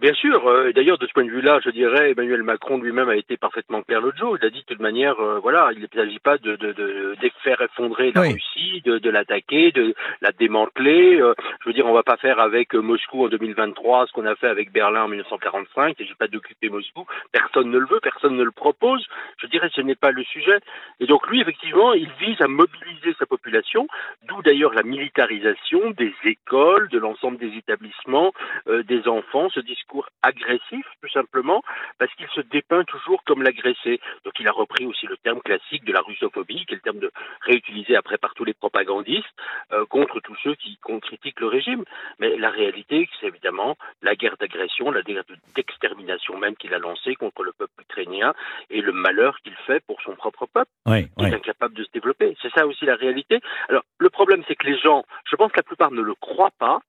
[0.00, 3.16] Bien sûr, euh, d'ailleurs de ce point de vue-là, je dirais, Emmanuel Macron lui-même a
[3.16, 4.34] été parfaitement clair l'autre jour.
[4.40, 7.16] Il a dit de toute manière, euh, voilà, il ne s'agit pas de, de, de,
[7.44, 11.20] faire effondrer la Russie, de, de l'attaquer, de la démanteler.
[11.20, 14.34] Euh, je veux dire, on va pas faire avec Moscou en 2023 ce qu'on a
[14.36, 15.88] fait avec Berlin en 1945.
[15.98, 17.04] Il ne s'agit pas d'occuper Moscou.
[17.30, 19.06] Personne ne le veut, personne ne le propose.
[19.36, 20.60] Je dirais, ce n'est pas le sujet.
[21.00, 23.86] Et donc lui, effectivement, il vise à mobiliser sa population,
[24.26, 28.32] d'où d'ailleurs la militarisation des écoles, de l'ensemble des établissements,
[28.66, 29.89] des enfants, ce discours
[30.22, 31.62] agressif, tout simplement,
[31.98, 34.00] parce qu'il se dépeint toujours comme l'agressé.
[34.24, 36.98] Donc il a repris aussi le terme classique de la russophobie, qui est le terme
[36.98, 37.10] de,
[37.42, 39.26] réutilisé après par tous les propagandistes,
[39.72, 41.84] euh, contre tous ceux qui critiquent le régime.
[42.18, 45.24] Mais la réalité, c'est évidemment la guerre d'agression, la guerre
[45.54, 48.34] d'extermination même qu'il a lancée contre le peuple ukrainien
[48.70, 51.90] et le malheur qu'il fait pour son propre peuple, oui, qui est incapable de se
[51.92, 52.36] développer.
[52.42, 53.40] C'est ça aussi la réalité.
[53.68, 56.52] Alors le problème, c'est que les gens, je pense que la plupart ne le croient
[56.58, 56.80] pas,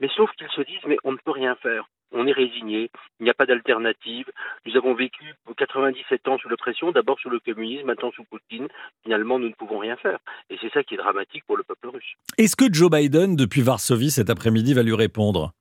[0.00, 3.24] mais sauf qu'ils se disent, mais on ne peut rien faire on est résigné, il
[3.24, 4.26] n'y a pas d'alternative.
[4.64, 8.68] Nous avons vécu 97 ans sous l'oppression, d'abord sous le communisme, maintenant sous Poutine.
[9.02, 10.18] Finalement, nous ne pouvons rien faire.
[10.50, 12.14] Et c'est ça qui est dramatique pour le peuple russe.
[12.38, 15.52] Est-ce que Joe Biden, depuis Varsovie cet après-midi, va lui répondre?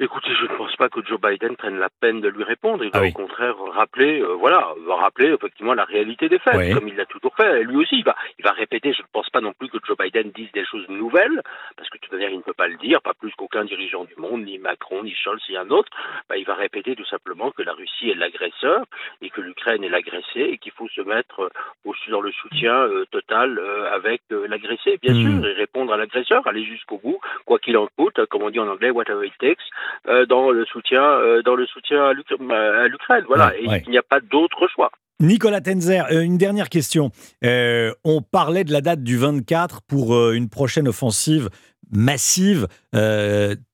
[0.00, 2.82] Écoutez, je ne pense pas que Joe Biden prenne la peine de lui répondre.
[2.84, 6.74] Il va ah au contraire rappeler, euh, voilà, va rappeler effectivement la réalité des faits,
[6.74, 7.60] comme il l'a toujours fait.
[7.60, 8.92] Et lui aussi, il va, il va répéter.
[8.92, 11.42] Je ne pense pas non plus que Joe Biden dise des choses nouvelles,
[11.76, 14.04] parce que de toute manière, il ne peut pas le dire, pas plus qu'aucun dirigeant
[14.04, 15.90] du monde, ni Macron, ni Scholz, ni un autre.
[16.28, 18.84] Bah, il va répéter tout simplement que la Russie est l'agresseur
[19.20, 23.04] et que l'Ukraine est l'agressée et qu'il faut se mettre euh, dans le soutien euh,
[23.10, 23.60] total
[23.92, 25.40] avec l'agressé, bien hmm.
[25.40, 28.58] sûr, et répondre à l'agresseur, aller jusqu'au bout, quoi qu'il en coûte, comme on dit
[28.58, 29.62] en anglais, whatever it takes.
[30.08, 33.24] Euh, dans le soutien, euh, dans le soutien à l'Ukraine.
[33.28, 34.90] Voilà, et il n'y a pas d'autre choix.
[35.20, 37.10] Nicolas Tenzer, euh, une dernière question.
[37.42, 41.50] on parlait de la date du 24 pour une prochaine offensive
[41.92, 42.66] massive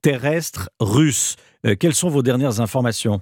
[0.03, 1.35] terrestre russe.
[1.79, 3.21] quelles sont vos dernières informations?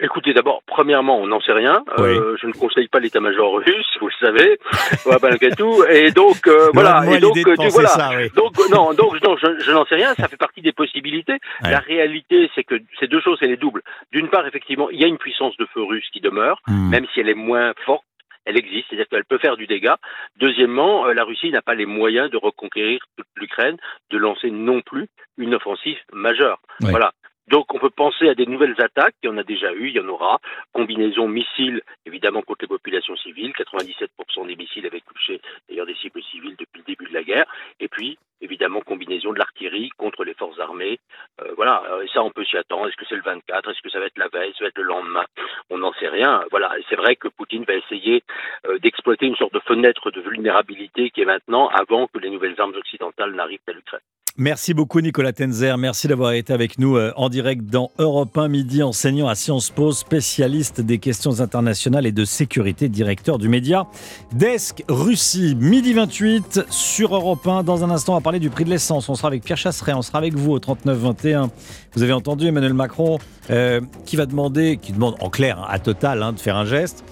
[0.00, 1.82] Écoutez, d'abord, premièrement, on n'en sait rien.
[1.98, 4.58] Euh, je ne conseille pas l'état-major russe, vous le savez,
[5.22, 5.82] malgré tout.
[5.90, 7.02] Et donc, euh, voilà.
[7.10, 7.88] Et donc, euh, voilà.
[7.88, 10.14] Ça, donc, non, donc, non, je, n'en sais rien.
[10.14, 11.38] Ça fait partie des possibilités.
[11.62, 13.82] La réalité, c'est que ces deux choses, elle est double.
[14.12, 16.90] D'une part, effectivement, il y a une puissance de feu russe qui demeure, hmm.
[16.90, 18.04] même si elle est moins forte
[18.48, 19.98] elle existe, c'est-à-dire qu'elle peut faire du dégât.
[20.40, 23.76] Deuxièmement, la Russie n'a pas les moyens de reconquérir toute l'Ukraine,
[24.10, 26.58] de lancer non plus une offensive majeure.
[26.80, 27.12] Voilà.
[27.48, 29.94] Donc on peut penser à des nouvelles attaques, il y en a déjà eu, il
[29.94, 30.38] y en aura.
[30.72, 36.22] Combinaison missiles, évidemment contre les populations civiles, 97% des missiles avaient touché d'ailleurs des cibles
[36.22, 37.46] civiles depuis le début de la guerre.
[37.80, 41.00] Et puis évidemment combinaison de l'artillerie contre les forces armées.
[41.40, 42.88] Euh, voilà, euh, et ça on peut s'y attendre.
[42.88, 44.52] Est-ce que c'est le 24 Est-ce que ça va être la veille?
[44.58, 45.24] Ça va être le lendemain?
[45.70, 46.44] On n'en sait rien.
[46.50, 48.22] Voilà, c'est vrai que Poutine va essayer
[48.66, 52.60] euh, d'exploiter une sorte de fenêtre de vulnérabilité qui est maintenant avant que les nouvelles
[52.60, 54.00] armes occidentales n'arrivent à l'Ukraine.
[54.40, 58.46] Merci beaucoup Nicolas Tenzer, merci d'avoir été avec nous euh, en direct dans Europe 1
[58.46, 63.88] Midi, enseignant à Sciences Po, spécialiste des questions internationales et de sécurité, directeur du média
[64.32, 67.64] Desk Russie, midi 28 sur Europe 1.
[67.64, 69.08] Dans un instant, on va parler du prix de l'essence.
[69.08, 71.48] On sera avec Pierre Chasseret, on sera avec vous au 39-21.
[71.94, 73.18] Vous avez entendu Emmanuel Macron
[73.50, 77.02] euh, qui va demander, qui demande en clair à Total hein, de faire un geste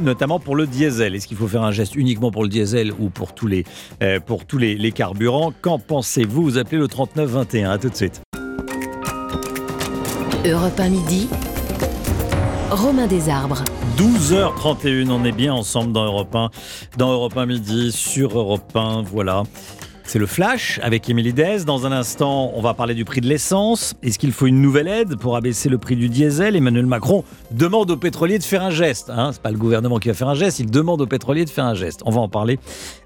[0.00, 1.14] notamment pour le diesel.
[1.14, 3.64] Est-ce qu'il faut faire un geste uniquement pour le diesel ou pour tous les,
[4.02, 5.52] euh, pour tous les, carburants?
[5.60, 6.42] Qu'en pensez-vous?
[6.42, 7.70] Vous appelez le 3921.
[7.70, 8.20] À tout de suite.
[10.44, 11.28] Europe 1 midi.
[12.70, 13.64] Romain Desarbres.
[13.96, 16.50] 12h31, on est bien ensemble dans Europe 1,
[16.96, 19.42] dans Europe 1 midi, sur Europe 1, voilà.
[20.10, 21.58] C'est le flash avec Émilie Dez.
[21.64, 23.94] Dans un instant, on va parler du prix de l'essence.
[24.02, 26.56] Est-ce qu'il faut une nouvelle aide pour abaisser le prix du diesel?
[26.56, 29.08] Emmanuel Macron demande aux pétroliers de faire un geste.
[29.08, 29.30] Hein.
[29.32, 31.64] C'est pas le gouvernement qui va faire un geste, il demande aux pétroliers de faire
[31.64, 32.00] un geste.
[32.06, 32.58] On va en parler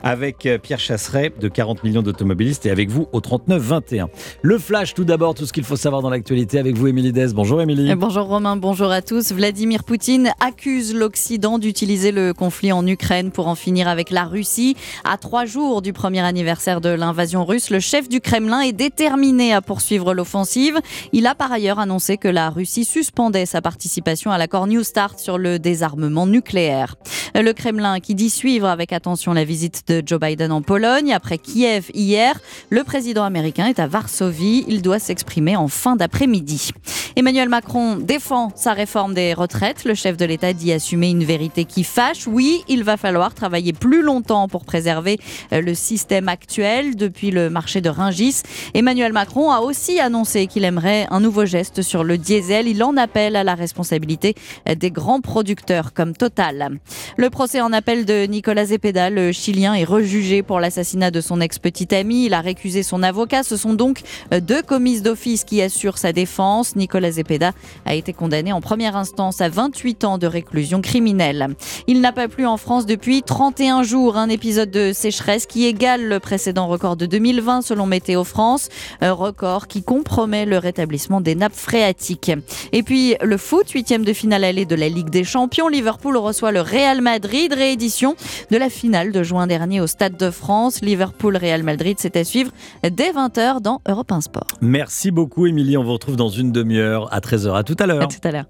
[0.02, 4.08] avec euh, Pierre Chasseret de 40 millions d'automobilistes et avec vous au 39 21.
[4.40, 7.34] Le flash, tout d'abord, tout ce qu'il faut savoir dans l'actualité avec vous, Émilie Dez.
[7.34, 7.94] Bonjour Émilie.
[7.96, 9.30] Bonjour Romain, bonjour à tous.
[9.30, 14.74] Vladimir Poutine accuse l'Occident d'utiliser le conflit en Ukraine pour en finir avec la Russie.
[15.04, 19.52] À trois jours du premier anniversaire de l'invasion russe, le chef du Kremlin est déterminé
[19.52, 20.78] à poursuivre l'offensive.
[21.12, 25.18] Il a par ailleurs annoncé que la Russie suspendait sa participation à l'accord New Start
[25.18, 26.96] sur le désarmement nucléaire.
[27.34, 31.12] Le Kremlin qui dit suivre avec attention la visite de Joe Biden en Pologne.
[31.12, 32.38] Après Kiev hier,
[32.70, 34.64] le président américain est à Varsovie.
[34.68, 36.70] Il doit s'exprimer en fin d'après-midi.
[37.16, 39.84] Emmanuel Macron défend sa réforme des retraites.
[39.84, 42.26] Le chef de l'État dit assumer une vérité qui fâche.
[42.26, 45.18] Oui, il va falloir travailler plus longtemps pour préserver
[45.50, 48.42] le système actuel depuis le marché de Ringis.
[48.74, 52.68] Emmanuel Macron a aussi annoncé qu'il aimerait un nouveau geste sur le diesel.
[52.68, 54.34] Il en appelle à la responsabilité
[54.76, 56.78] des grands producteurs comme Total.
[57.16, 61.40] Le procès en appel de Nicolas Zepeda, le Chilien, est rejugé pour l'assassinat de son
[61.40, 62.26] ex-petite amie.
[62.26, 63.42] Il a récusé son avocat.
[63.42, 66.76] Ce sont donc deux commises d'office qui assurent sa défense.
[66.76, 67.52] Nicolas Zepeda
[67.86, 71.48] a été condamné en première instance à 28 ans de réclusion criminelle.
[71.86, 74.16] Il n'a pas plu en France depuis 31 jours.
[74.16, 78.68] Un épisode de sécheresse qui égale le précédent record de 2020 selon Météo France.
[79.00, 82.32] Un record qui compromet le rétablissement des nappes phréatiques.
[82.72, 85.68] Et puis le foot, huitième de finale allée de la Ligue des Champions.
[85.68, 88.16] Liverpool reçoit le Real Madrid, réédition
[88.50, 90.80] de la finale de juin dernier au Stade de France.
[90.82, 92.50] Liverpool-Real Madrid, c'est à suivre
[92.82, 94.48] dès 20h dans Europe 1 Sport.
[94.60, 97.54] Merci beaucoup Émilie, on vous retrouve dans une demi-heure à 13h.
[97.54, 98.02] À tout à l'heure.
[98.02, 98.46] À tout à l'heure.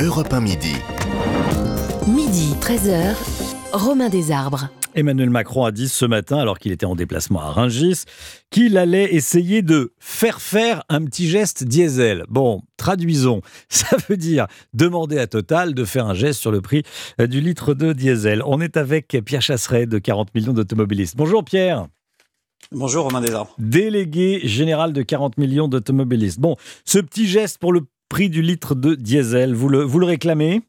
[0.00, 0.74] Europe 1 midi.
[2.06, 3.14] Midi, 13h,
[3.72, 4.68] Romain Desarbres.
[4.94, 8.04] Emmanuel Macron a dit ce matin, alors qu'il était en déplacement à Rungis,
[8.50, 12.24] qu'il allait essayer de faire faire un petit geste diesel.
[12.28, 13.40] Bon, traduisons.
[13.68, 16.82] Ça veut dire demander à Total de faire un geste sur le prix
[17.18, 18.42] du litre de diesel.
[18.46, 21.16] On est avec Pierre Chasseret de 40 millions d'automobilistes.
[21.16, 21.86] Bonjour Pierre.
[22.72, 23.54] Bonjour Romain Desarbres.
[23.58, 26.40] Délégué général de 40 millions d'automobilistes.
[26.40, 30.06] Bon, ce petit geste pour le prix du litre de diesel, vous le, vous le
[30.06, 30.62] réclamez?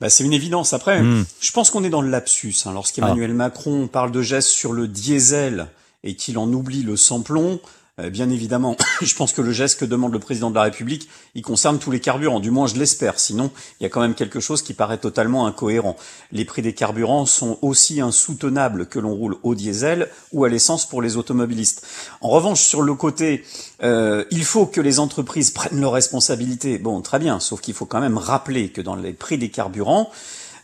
[0.00, 0.72] Bah, c'est une évidence.
[0.72, 1.24] Après, Hmm.
[1.40, 2.54] je pense qu'on est dans le lapsus.
[2.66, 2.72] Hein.
[2.72, 5.68] Lorsqu'Emmanuel Macron parle de gestes sur le diesel
[6.02, 7.60] et qu'il en oublie le samplon,
[8.02, 11.42] bien évidemment, je pense que le geste que demande le président de la République, il
[11.42, 12.40] concerne tous les carburants.
[12.40, 13.20] Du moins, je l'espère.
[13.20, 15.96] Sinon, il y a quand même quelque chose qui paraît totalement incohérent.
[16.32, 20.88] Les prix des carburants sont aussi insoutenables que l'on roule au diesel ou à l'essence
[20.88, 21.86] pour les automobilistes.
[22.20, 23.44] En revanche, sur le côté,
[23.82, 26.78] euh, il faut que les entreprises prennent leurs responsabilités.
[26.78, 27.38] Bon, très bien.
[27.38, 30.10] Sauf qu'il faut quand même rappeler que dans les prix des carburants,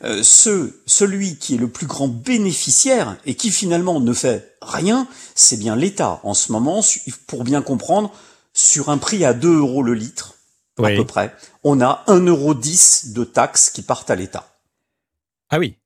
[0.02, 5.06] euh, ce, celui qui est le plus grand bénéficiaire et qui finalement ne fait rien,
[5.34, 6.80] c'est bien l'État en ce moment,
[7.26, 8.12] pour bien comprendre,
[8.52, 10.36] sur un prix à 2 euros le litre,
[10.78, 11.34] à peu près,
[11.64, 14.46] on a 1,10 euro de taxes qui partent à l'État.
[15.50, 15.76] Ah oui.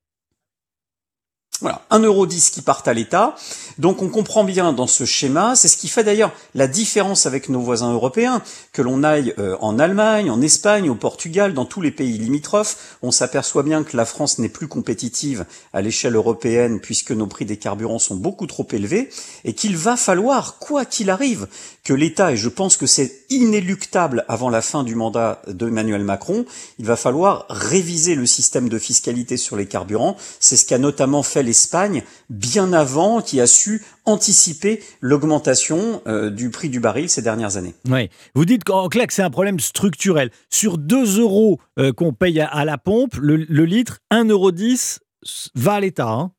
[1.61, 3.37] Voilà, 1,10€ qui partent à l'État.
[3.79, 7.49] Donc on comprend bien dans ce schéma, c'est ce qui fait d'ailleurs la différence avec
[7.49, 11.81] nos voisins européens, que l'on aille euh, en Allemagne, en Espagne, au Portugal, dans tous
[11.81, 16.81] les pays limitrophes, on s'aperçoit bien que la France n'est plus compétitive à l'échelle européenne
[16.81, 19.09] puisque nos prix des carburants sont beaucoup trop élevés
[19.45, 21.47] et qu'il va falloir, quoi qu'il arrive,
[21.85, 26.47] que l'État, et je pense que c'est inéluctable avant la fin du mandat d'Emmanuel Macron,
[26.79, 30.17] il va falloir réviser le système de fiscalité sur les carburants.
[30.41, 36.51] C'est ce qu'a notamment fait l'Espagne bien avant, qui a su anticiper l'augmentation euh, du
[36.51, 37.75] prix du baril ces dernières années.
[37.89, 38.11] Oui.
[38.35, 40.31] Vous dites qu'en clair que c'est un problème structurel.
[40.51, 44.51] Sur 2 euros euh, qu'on paye à, à la pompe, le, le litre, 1,10 euro
[45.55, 46.09] va à l'État.
[46.09, 46.33] hein.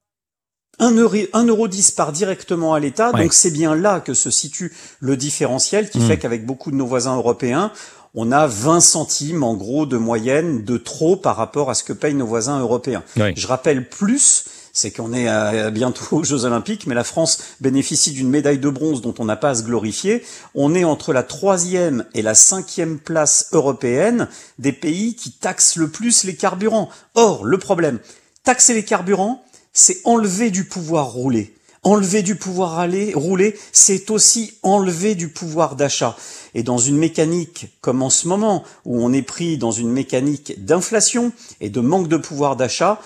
[0.79, 3.23] 1 euro, 1 euro 10 part directement à l'État, Ouais.
[3.23, 6.07] donc c'est bien là que se situe le différentiel qui Mm.
[6.07, 7.71] fait qu'avec beaucoup de nos voisins européens,
[8.13, 11.93] on a 20 centimes en gros de moyenne de trop par rapport à ce que
[11.93, 13.03] payent nos voisins européens.
[13.17, 13.31] Oui.
[13.37, 17.39] Je rappelle plus, c'est qu'on est à- à bientôt aux Jeux Olympiques, mais la France
[17.61, 20.23] bénéficie d'une médaille de bronze dont on n'a pas à se glorifier.
[20.53, 24.27] On est entre la troisième et la cinquième place européenne
[24.59, 26.89] des pays qui taxent le plus les carburants.
[27.15, 27.99] Or, le problème,
[28.43, 31.54] taxer les carburants, c'est enlever du pouvoir rouler.
[31.87, 36.17] Enlever du pouvoir aller, rouler, c'est aussi enlever du pouvoir d'achat.
[36.55, 40.65] Et dans une mécanique comme en ce moment, où on est pris dans une mécanique
[40.65, 42.99] d'inflation et de manque de pouvoir d'achat,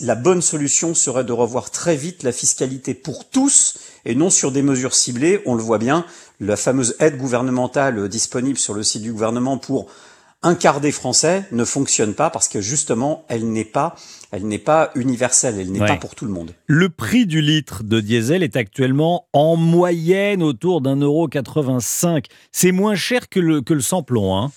[0.00, 4.52] la bonne solution serait de revoir très vite la fiscalité pour tous et non sur
[4.52, 5.42] des mesures ciblées.
[5.44, 6.06] On le voit bien,
[6.40, 9.86] la fameuse aide gouvernementale disponible sur le site du gouvernement pour
[10.42, 13.96] un quart des Français ne fonctionne pas parce que justement, elle n'est pas,
[14.30, 16.54] elle n'est pas universelle, elle n'est pas pour tout le monde.
[16.66, 22.26] Le prix du litre de diesel est actuellement en moyenne autour d'un euro 85.
[22.52, 24.52] C'est moins cher que le, que le samplon, hein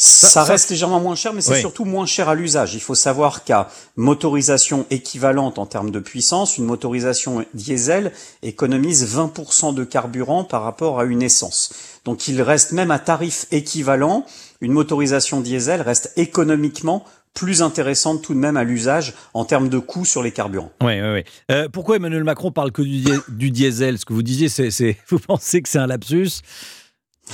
[0.00, 2.74] ça, reste légèrement moins cher, mais c'est surtout moins cher à l'usage.
[2.74, 9.74] Il faut savoir qu'à motorisation équivalente en termes de puissance, une motorisation diesel économise 20%
[9.74, 11.72] de carburant par rapport à une essence.
[12.06, 14.24] Donc il reste même à tarif équivalent,
[14.62, 19.78] une motorisation diesel reste économiquement plus intéressante tout de même à l'usage en termes de
[19.78, 20.72] coûts sur les carburants.
[20.82, 21.24] Oui, oui, oui.
[21.50, 23.98] Euh, pourquoi Emmanuel Macron parle que du, du diesel?
[23.98, 26.40] Ce que vous disiez, c'est, vous pensez que c'est un lapsus?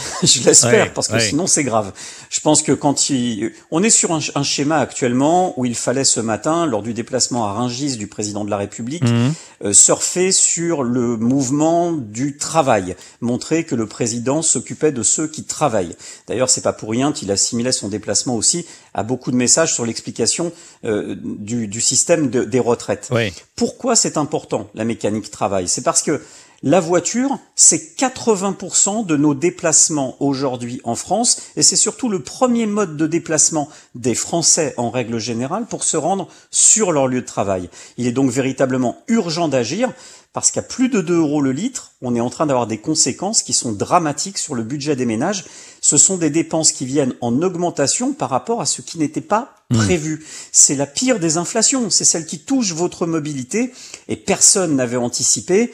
[0.22, 1.92] je l'espère, parce que sinon c'est grave.
[2.30, 3.52] Je pense que quand il...
[3.70, 7.52] On est sur un, schéma actuellement où il fallait ce matin, lors du déplacement à
[7.52, 9.32] Rungis du président de la République, mhm.
[9.64, 15.44] euh, surfer sur le mouvement du travail, montrer que le président s'occupait de ceux qui
[15.44, 15.96] travaillent.
[16.26, 19.84] D'ailleurs, c'est pas pour rien qu'il assimilait son déplacement aussi à beaucoup de messages sur
[19.84, 20.52] l'explication
[20.84, 23.10] euh, du, du, système de, des retraites.
[23.54, 25.68] Pourquoi c'est important, la mécanique travail?
[25.68, 26.22] C'est parce que
[26.62, 32.66] la voiture, c'est 80% de nos déplacements aujourd'hui en France et c'est surtout le premier
[32.66, 37.26] mode de déplacement des Français en règle générale pour se rendre sur leur lieu de
[37.26, 37.68] travail.
[37.98, 39.92] Il est donc véritablement urgent d'agir
[40.36, 43.42] parce qu'à plus de 2 euros le litre, on est en train d'avoir des conséquences
[43.42, 45.46] qui sont dramatiques sur le budget des ménages.
[45.80, 49.54] Ce sont des dépenses qui viennent en augmentation par rapport à ce qui n'était pas
[49.70, 49.76] mmh.
[49.78, 50.26] prévu.
[50.52, 53.72] C'est la pire des inflations, c'est celle qui touche votre mobilité
[54.08, 55.72] et personne n'avait anticipé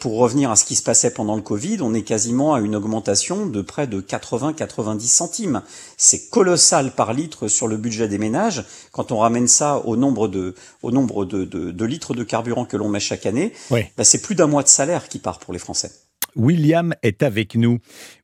[0.00, 2.76] pour revenir à ce qui se passait pendant le Covid, on est quasiment à une
[2.76, 5.62] augmentation de près de 80-90 centimes.
[5.96, 8.64] C'est colossal par litre sur le budget des ménages.
[8.92, 12.76] Quand on ramène ça au nombre de, au nombre de, de, litres de carburant que
[12.76, 15.58] l'on met chaque année, bah, c'est plus d'un mois de salaire qui part pour les
[15.58, 15.90] Français.
[16.36, 17.78] William est avec nous.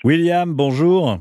[0.05, 1.19] William, bonjour.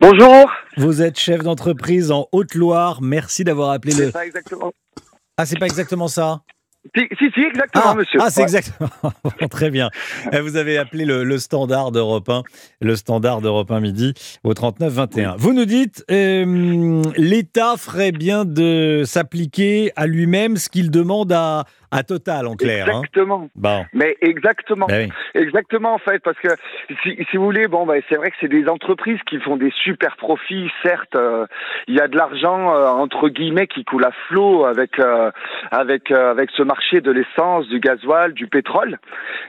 [0.00, 0.50] Bonjour.
[0.76, 3.02] Vous êtes chef d'entreprise en Haute-Loire.
[3.02, 4.10] Merci d'avoir appelé le.
[4.12, 4.72] Pas exactement.
[5.36, 6.42] Ah, c'est pas exactement ça?
[6.94, 8.18] Si, si, exactement, ah, monsieur.
[8.22, 8.88] Ah, c'est exactement.
[9.50, 9.90] Très bien.
[10.32, 12.42] Euh, vous avez appelé le, standard d'Europe 1,
[12.80, 14.14] le standard d'Europe 1 midi
[14.44, 15.36] au 39-21.
[15.36, 21.64] Vous nous dites, euh, l'État ferait bien de s'appliquer à lui-même ce qu'il demande à,
[21.90, 22.86] à Total, en clair.
[22.86, 22.98] Hein.
[22.98, 23.48] Exactement.
[23.54, 23.84] bon.
[23.92, 24.86] Mais exactement.
[24.86, 26.48] Ben exactement, en fait, parce que
[27.02, 29.72] si, si vous voulez, bon, ben, c'est vrai que c'est des entreprises qui font des
[29.82, 30.70] super profits.
[30.82, 31.46] Certes, euh,
[31.86, 35.30] il y a de l'argent euh, entre guillemets qui coule à flot avec euh,
[35.70, 38.98] avec avec ce marché de l'essence, du gasoil, du pétrole.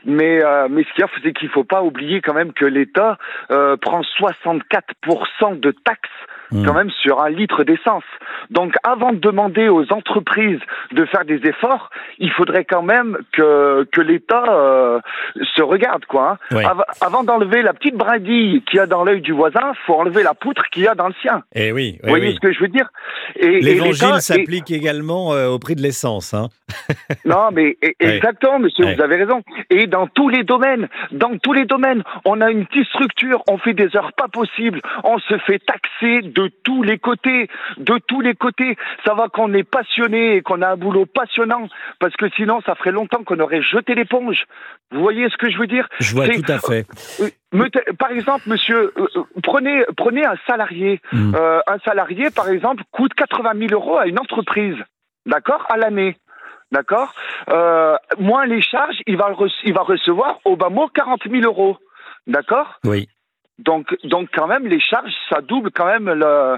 [0.05, 3.17] Mais mais ce qu'il y a, c'est qu'il faut pas oublier quand même que l'État
[3.49, 6.09] prend 64% de taxes
[6.51, 6.65] Hmm.
[6.65, 8.03] quand même sur un litre d'essence.
[8.49, 10.59] Donc avant de demander aux entreprises
[10.91, 14.99] de faire des efforts, il faudrait quand même que, que l'État euh,
[15.55, 16.37] se regarde quoi.
[16.51, 16.77] Hein.
[17.01, 20.33] avant d'enlever la petite brindille qu'il y a dans l'œil du voisin, faut enlever la
[20.33, 21.43] poutre qu'il y a dans le sien.
[21.53, 22.89] Et eh oui, Vous voyez ce que je veux dire?
[23.39, 26.33] L'évangile s'applique également euh, au prix de l'essence.
[26.33, 26.47] Hein.
[27.25, 29.41] non, mais exactement, monsieur, vous avez raison.
[29.69, 33.57] Et dans tous les domaines, dans tous les domaines, on a une petite structure, on
[33.57, 38.21] fait des heures pas possibles, on se fait taxer de tous les côtés, de tous
[38.21, 38.77] les côtés.
[39.05, 41.67] Ça va qu'on est passionné et qu'on a un boulot passionnant,
[41.99, 44.45] parce que sinon, ça ferait longtemps qu'on aurait jeté l'éponge.
[44.91, 45.87] Vous voyez ce que je veux dire?
[45.99, 46.85] Je vois tout à fait.
[47.53, 51.01] Euh, par exemple, monsieur, euh, euh, prenez, prenez un salarié.
[51.11, 51.35] Hmm.
[51.35, 54.77] un salarié, par exemple, coûte 80 000 euros à une entreprise,
[55.25, 56.17] d'accord, à l'année.
[56.71, 57.13] D'accord?
[58.19, 61.77] Moins les charges, il va, il va recevoir au bas mot 40 000 euros.
[62.27, 62.79] D'accord?
[62.83, 63.09] Oui.
[63.59, 66.57] Donc, donc quand même, les charges, ça double quand même le.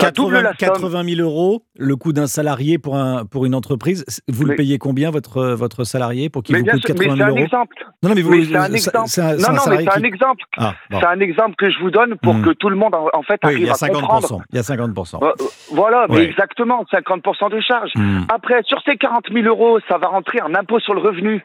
[0.00, 3.54] Ça 80, double la 80 000 euros, le coût d'un salarié pour, un, pour une
[3.54, 4.04] entreprise.
[4.28, 7.38] Vous le payez combien, votre, votre salarié, pour qu'il vous coûte 80 000 euros?
[7.38, 7.76] exemple.
[8.02, 9.08] Non, non, mais, c'est un exemple.
[9.38, 10.44] non, non, mais c'est un exemple.
[10.56, 12.44] Ah, c'est un exemple que je vous donne pour hmm.
[12.44, 14.42] que tout le monde, en, fait, arrive oui, il y a 50%, à comprendre.
[14.50, 15.72] Il y a 50%.
[15.72, 17.92] voilà, mais exactement, 50% de charges.
[17.94, 18.22] Hmm.
[18.28, 21.44] Après, sur ces 40 000 euros, ça va rentrer en impôt sur le revenu.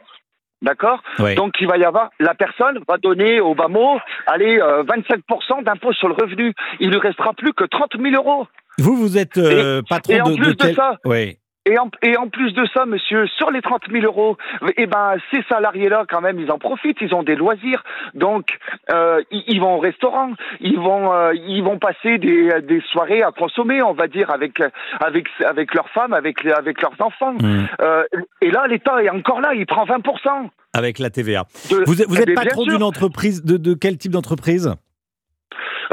[0.61, 1.01] D'accord
[1.35, 5.63] Donc il va y avoir, la personne va donner au bas mot, allez, 25% euh,
[5.63, 6.53] d'impôt sur le revenu.
[6.81, 8.45] Il lui restera plus que 30 000 euros.
[8.77, 11.37] Vous, vous êtes euh, patron et en plus de, ça, oui.
[11.69, 14.37] Et en, et en, plus de ça, monsieur, sur les 30 000 euros,
[14.75, 17.83] eh ben, ces salariés-là, quand même, ils en profitent, ils ont des loisirs.
[18.15, 18.57] Donc,
[18.91, 23.31] euh, ils, vont au restaurant, ils vont, euh, ils vont passer des, des, soirées à
[23.31, 24.63] consommer, on va dire, avec,
[24.99, 27.33] avec, avec leurs femmes, avec, avec leurs enfants.
[27.33, 27.67] Mmh.
[27.81, 28.03] Euh,
[28.41, 31.43] et là, l'État est encore là, il prend 20% Avec la TVA.
[31.69, 34.73] vous, vous eh êtes patron d'une entreprise, de, de quel type d'entreprise?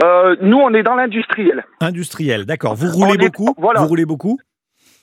[0.02, 1.64] Euh, nous, on est dans l'industriel.
[1.80, 2.74] Industriel, d'accord.
[2.74, 3.54] Vous roulez beaucoup?
[3.56, 4.38] Vous roulez beaucoup?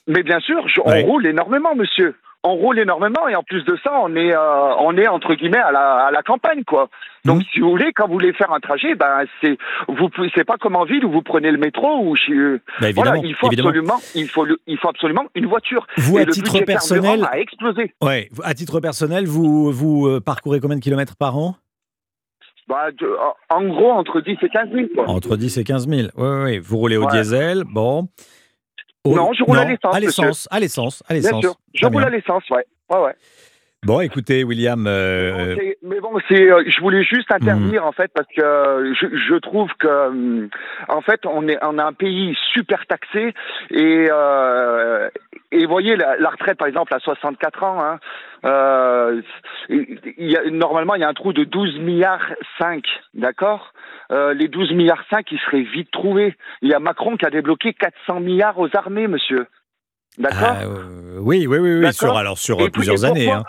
[0.06, 2.14] Mais bien sûr, on roule énormément, monsieur.
[2.42, 5.58] on roule énormément et en plus de ça, on est, euh, on est entre guillemets
[5.58, 6.90] à la, à la campagne, quoi.
[7.24, 7.44] Donc, mhm.
[7.52, 9.56] si vous voulez, quand vous voulez faire un trajet, ben c'est
[9.88, 12.34] vous c'est pas comme en ville où vous prenez le métro ou chez,
[12.80, 15.86] bah, voilà, il faut absolument, il faut il faut absolument une voiture.
[15.96, 17.94] Vous à titre personnel, a explosé.
[18.02, 21.56] Ouais, à titre personnel, vous vous euh, parcourez combien de kilomètres par an?
[22.68, 22.88] Bah,
[23.50, 24.86] en gros, entre 10 et 15 000.
[24.94, 25.08] Quoi.
[25.08, 26.08] Entre 10 et 15 000.
[26.16, 26.58] Oui, oui.
[26.58, 28.08] Vous roulez au diesel, bon.
[29.06, 29.94] Non, je roule à l'essence.
[29.94, 31.40] À l'essence, à l'essence, à l'essence.
[31.40, 32.64] Bien sûr, je roule à l'essence, ouais.
[32.90, 33.14] ouais, ouais.
[33.84, 34.86] Bon, écoutez, William.
[34.86, 35.56] Euh...
[35.82, 36.50] Mais bon, c'est.
[36.50, 37.88] Euh, je voulais juste intervenir hmm.
[37.88, 40.48] en fait parce que je, je trouve que euh,
[40.88, 43.34] en fait on est on a un pays super taxé
[43.70, 45.10] et euh,
[45.54, 47.82] et voyez la, la, retraite par exemple à 64 ans.
[47.82, 47.98] Hein,
[48.44, 49.22] euh,
[49.68, 52.26] il y a, normalement il y a un trou de 12 milliards
[52.58, 52.84] 5,
[53.14, 53.72] d'accord?
[54.10, 56.36] Euh, les 12 milliards 5, ils seraient vite trouvés.
[56.60, 59.46] Il y a Macron qui a débloqué 400 milliards aux armées, monsieur.
[60.18, 60.56] D'accord?
[60.60, 60.66] Ah,
[61.20, 63.30] Oui, oui, oui, oui sur, alors sur plusieurs années.
[63.30, 63.44] Hein.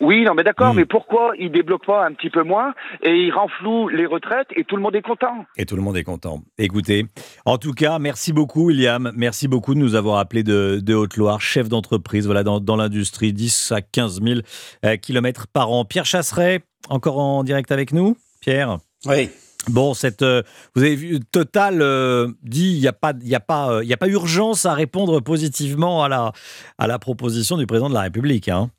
[0.00, 0.76] Oui, non, mais d'accord, hmm.
[0.76, 4.64] mais pourquoi il débloque pas un petit peu moins et il renfloue les retraites et
[4.64, 5.46] tout le monde est content?
[5.56, 6.42] Et tout le monde est content.
[6.58, 7.06] Écoutez,
[7.44, 9.10] en tout cas, merci beaucoup, William.
[9.14, 13.72] Merci beaucoup de nous avoir appelé de, Haute-Loire, chef d'entreprise voilà, dans, dans l'industrie, 10
[13.72, 14.40] à 15 000
[14.84, 15.84] euh, kilomètres par an.
[15.84, 18.16] Pierre Chasseret, encore en direct avec nous?
[18.40, 18.78] Pierre?
[19.06, 19.30] Oui.
[19.68, 20.42] Bon, cette, euh,
[20.74, 23.96] vous avez vu, Total euh, dit il n'y a, pas, y a, pas, euh, a
[23.96, 26.32] pas urgence à répondre positivement à la,
[26.78, 28.48] à la proposition du président de la République.
[28.48, 28.70] Hein.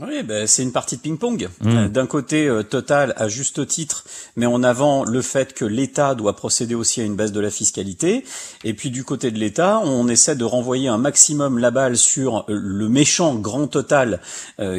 [0.00, 1.48] Oui, ben, c'est une partie de ping-pong.
[1.60, 1.68] Mmh.
[1.68, 6.16] Euh, d'un côté, euh, Total, à juste titre, met en avant le fait que l'État
[6.16, 8.24] doit procéder aussi à une baisse de la fiscalité.
[8.64, 12.38] Et puis du côté de l'État, on essaie de renvoyer un maximum la balle sur
[12.38, 14.20] euh, le méchant grand Total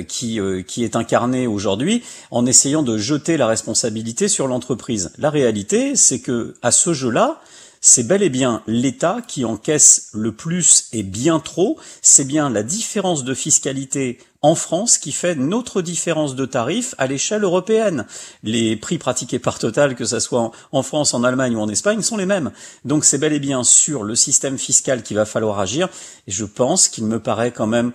[0.07, 5.11] qui, qui est incarné aujourd'hui, en essayant de jeter la responsabilité sur l'entreprise.
[5.17, 7.41] La réalité, c'est que à ce jeu-là,
[7.87, 12.63] c'est bel et bien l'État qui encaisse le plus et bien trop, c'est bien la
[12.63, 18.05] différence de fiscalité en France qui fait notre différence de tarifs à l'échelle européenne.
[18.43, 22.03] Les prix pratiqués par Total, que ce soit en France, en Allemagne ou en Espagne,
[22.03, 22.51] sont les mêmes.
[22.83, 25.89] Donc c'est bel et bien sur le système fiscal qu'il va falloir agir.
[26.27, 27.91] Et je pense qu'il me paraît quand même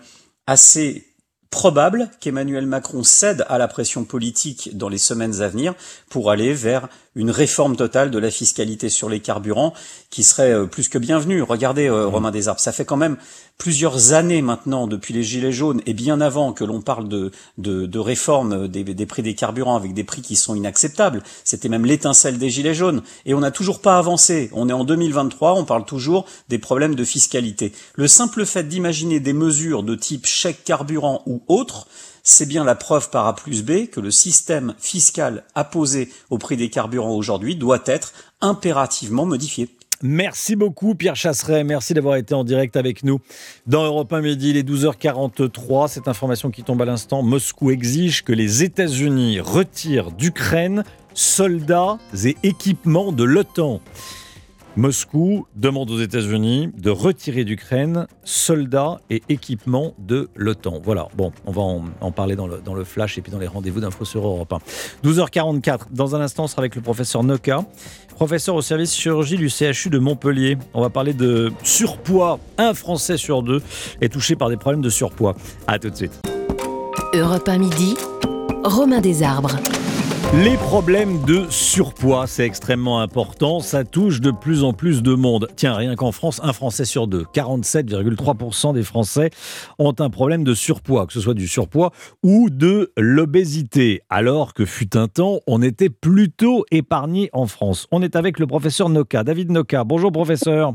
[0.49, 1.07] assez
[1.51, 5.75] probable qu'Emmanuel Macron cède à la pression politique dans les semaines à venir
[6.09, 9.75] pour aller vers une réforme totale de la fiscalité sur les carburants
[10.11, 11.43] qui serait euh, plus que bienvenue.
[11.43, 12.11] Regardez, euh, mmh.
[12.11, 13.17] Romain Desarbes, ça fait quand même
[13.59, 17.85] plusieurs années maintenant, depuis les Gilets jaunes et bien avant que l'on parle de, de,
[17.87, 21.23] de réforme des, des, prix des carburants avec des prix qui sont inacceptables.
[21.45, 23.03] C'était même l'étincelle des Gilets jaunes.
[23.27, 24.49] Et on n'a toujours pas avancé.
[24.53, 27.73] On est en 2023, on parle toujours des problèmes de fiscalité.
[27.97, 31.87] Le simple fait d'imaginer des mesures de type chèque carburant ou autre,
[32.23, 36.57] c'est bien la preuve par A plus B que le système fiscal apposé au prix
[36.57, 39.69] des carburants aujourd'hui doit être impérativement modifié.
[40.03, 43.21] Merci beaucoup Pierre Chasseret, merci d'avoir été en direct avec nous
[43.67, 45.89] dans Europe 1 Midi, les 12h43.
[45.89, 52.37] Cette information qui tombe à l'instant, Moscou exige que les États-Unis retirent d'Ukraine soldats et
[52.43, 53.81] équipements de l'OTAN.
[54.77, 60.81] Moscou demande aux États-Unis de retirer d'Ukraine soldats et équipements de l'OTAN.
[60.83, 61.63] Voilà, bon, on va
[62.01, 64.53] en, parler dans le, dans le, flash et puis dans les rendez-vous d'infos sur Europe
[64.53, 64.59] 1.
[65.05, 67.65] 12h44, dans un instant, on sera avec le professeur Noka,
[68.15, 70.57] professeur au service chirurgie du CHU de Montpellier.
[70.73, 72.39] On va parler de surpoids.
[72.57, 73.63] Un Français sur deux
[74.01, 75.35] est touché par des problèmes de surpoids.
[75.67, 76.21] A tout de suite.
[77.13, 77.97] Europe 1 midi,
[78.63, 79.57] Romain Desarbres.
[80.33, 83.59] Les problèmes de surpoids, c'est extrêmement important.
[83.59, 85.49] Ça touche de plus en plus de monde.
[85.57, 89.31] Tiens, rien qu'en France, un Français sur deux, 47,3% des Français
[89.81, 91.91] ont un problème de surpoids, que ce soit du surpoids
[92.23, 94.03] ou de l'obésité.
[94.09, 97.89] Alors que fut un temps, on était plutôt épargné en France.
[97.91, 99.83] On est avec le professeur Noka, David Noka.
[99.83, 100.75] Bonjour professeur.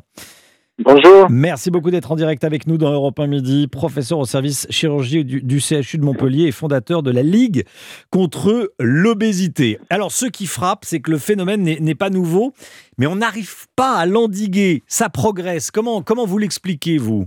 [0.84, 1.30] Bonjour.
[1.30, 3.68] Merci beaucoup d'être en direct avec nous dans Europe 1 Midi.
[3.68, 7.64] Professeur au service chirurgie du, CHU de Montpellier et fondateur de la Ligue
[8.10, 9.80] contre l'obésité.
[9.90, 12.54] Alors, ce qui frappe, c'est que le phénomène n'est pas nouveau,
[12.98, 14.84] mais on n'arrive pas à l'endiguer.
[14.86, 15.72] Ça progresse.
[15.72, 17.26] Comment, comment vous l'expliquez, vous?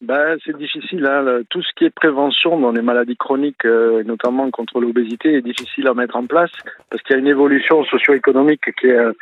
[0.00, 1.04] Ben, c'est difficile.
[1.04, 1.42] Hein.
[1.50, 5.88] Tout ce qui est prévention dans les maladies chroniques, euh, notamment contre l'obésité, est difficile
[5.88, 6.50] à mettre en place
[6.88, 9.12] parce qu'il y a une évolution socio-économique qui est euh,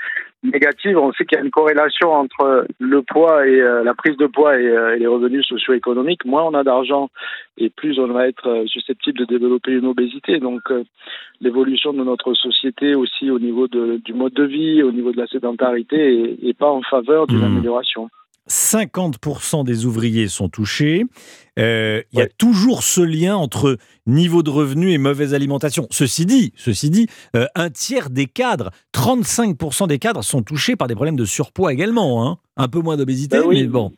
[0.44, 0.96] négative.
[0.96, 4.26] On sait qu'il y a une corrélation entre le poids et euh, la prise de
[4.26, 6.24] poids et, les revenus socio-économiques.
[6.24, 7.10] Moins on a d'argent
[7.56, 10.38] et plus on va être susceptible de développer une obésité.
[10.38, 10.62] Donc,
[11.40, 15.18] l'évolution de notre société aussi au niveau de, du mode de vie, au niveau de
[15.18, 17.44] la sédentarité, est, pas en faveur d'une mmh.
[17.44, 18.10] amélioration.
[18.48, 21.04] 50% des ouvriers sont touchés.
[21.58, 25.86] Euh, il y a toujours ce lien entre niveau de revenu et mauvaise alimentation.
[25.90, 30.88] Ceci dit, ceci dit euh, un tiers des cadres, 35% des cadres sont touchés par
[30.88, 32.26] des problèmes de surpoids également.
[32.26, 32.38] Hein.
[32.56, 33.92] Un peu moins d'obésité, ben mais bon.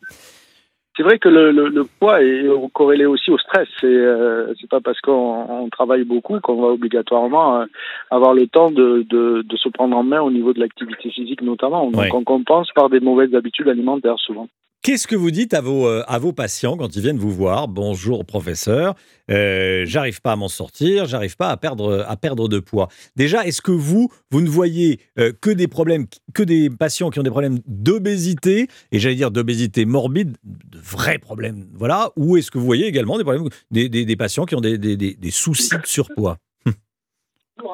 [0.96, 3.68] C'est vrai que le, le, poids est corrélé aussi au stress.
[3.80, 7.66] C'est euh, c'est pas parce qu'on travaille beaucoup qu'on va obligatoirement euh,
[8.10, 11.42] avoir le temps de, de, de, se prendre en main au niveau de l'activité physique
[11.42, 11.90] notamment.
[11.90, 14.48] Donc on compense par des mauvaises habitudes alimentaires souvent.
[14.82, 17.68] Qu'est-ce que vous dites à vos, euh, à vos patients quand ils viennent vous voir?
[17.68, 18.94] Bonjour professeur,
[19.30, 22.88] euh, j'arrive pas à m'en sortir, j'arrive pas à perdre, à perdre de poids.
[23.14, 27.18] Déjà, est-ce que vous, vous ne voyez euh, que des problèmes, que des patients qui
[27.18, 32.50] ont des problèmes d'obésité, et j'allais dire d'obésité morbide, de vrais problèmes, voilà, ou est-ce
[32.50, 35.76] que vous voyez également des problèmes, des, des, des patients qui ont des, des soucis
[35.76, 36.38] de surpoids?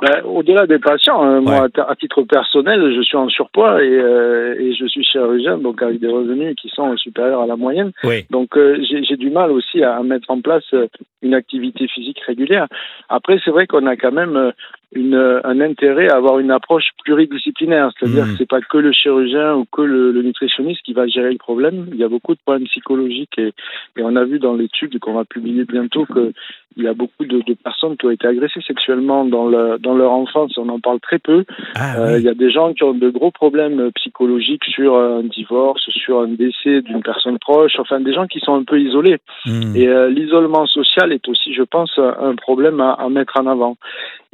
[0.02, 4.54] Ben, Au-delà des patients, hein, moi, à titre personnel, je suis en surpoids et, euh,
[4.58, 7.92] et, je suis chirurgien, donc avec des revenus qui sont supérieurs à la moyenne.
[8.30, 10.86] Donc euh, j'ai du mal aussi à, mettre en place euh,
[11.22, 12.66] une activité physique régulière.
[13.08, 14.52] Après, c'est vrai qu'on a quand même
[14.92, 18.30] une, un intérêt à avoir une approche pluridisciplinaire, c'est-à-dire mmh.
[18.30, 21.38] que c'est pas que le chirurgien ou que le, le, nutritionniste qui va gérer le
[21.38, 21.86] problème.
[21.92, 23.52] Il y a beaucoup de problèmes psychologiques et,
[23.96, 26.32] et on a vu dans l'étude qu'on va publier bientôt que
[26.76, 29.94] il y a beaucoup de, de, personnes qui ont été agressées sexuellement dans, le, dans
[29.94, 30.52] leur enfance.
[30.58, 31.44] On en parle très peu.
[31.74, 35.22] Ah euh, il y a des gens qui ont de gros problèmes psychologiques sur un
[35.22, 37.72] divorce, sur un décès d'une personne proche.
[37.78, 39.16] Enfin, des gens qui sont un peu isolés.
[39.46, 39.74] Mmh.
[39.74, 43.76] Et euh, l'isolement social est aussi, je pense, un problème à, à mettre en avant.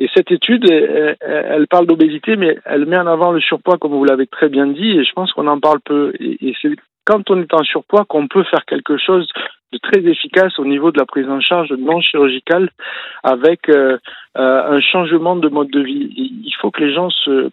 [0.02, 4.04] Et cette étude, elle, parle d'obésité, mais elle met en avant le surpoids, comme vous
[4.04, 6.12] l'avez très bien dit, et je pense qu'on en parle peu.
[6.18, 6.70] Et, c'est
[7.04, 9.28] quand on est en surpoids qu'on peut faire quelque chose
[9.72, 12.70] de très efficace au niveau de la prise en charge non chirurgicale
[13.22, 13.96] avec euh,
[14.36, 16.10] euh, un changement de mode de vie.
[16.16, 17.50] Il faut que les gens se,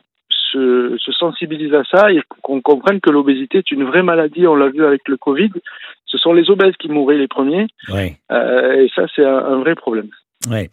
[0.51, 4.47] se, sensibilisent à ça et qu'on comprenne que l'obésité est une vraie maladie.
[4.47, 5.51] On l'a vu avec le Covid.
[6.07, 7.67] Ce sont les obèses qui mouraient les premiers.
[8.31, 10.09] Euh, et ça, c'est un vrai problème.
[10.47, 10.69] Ouais.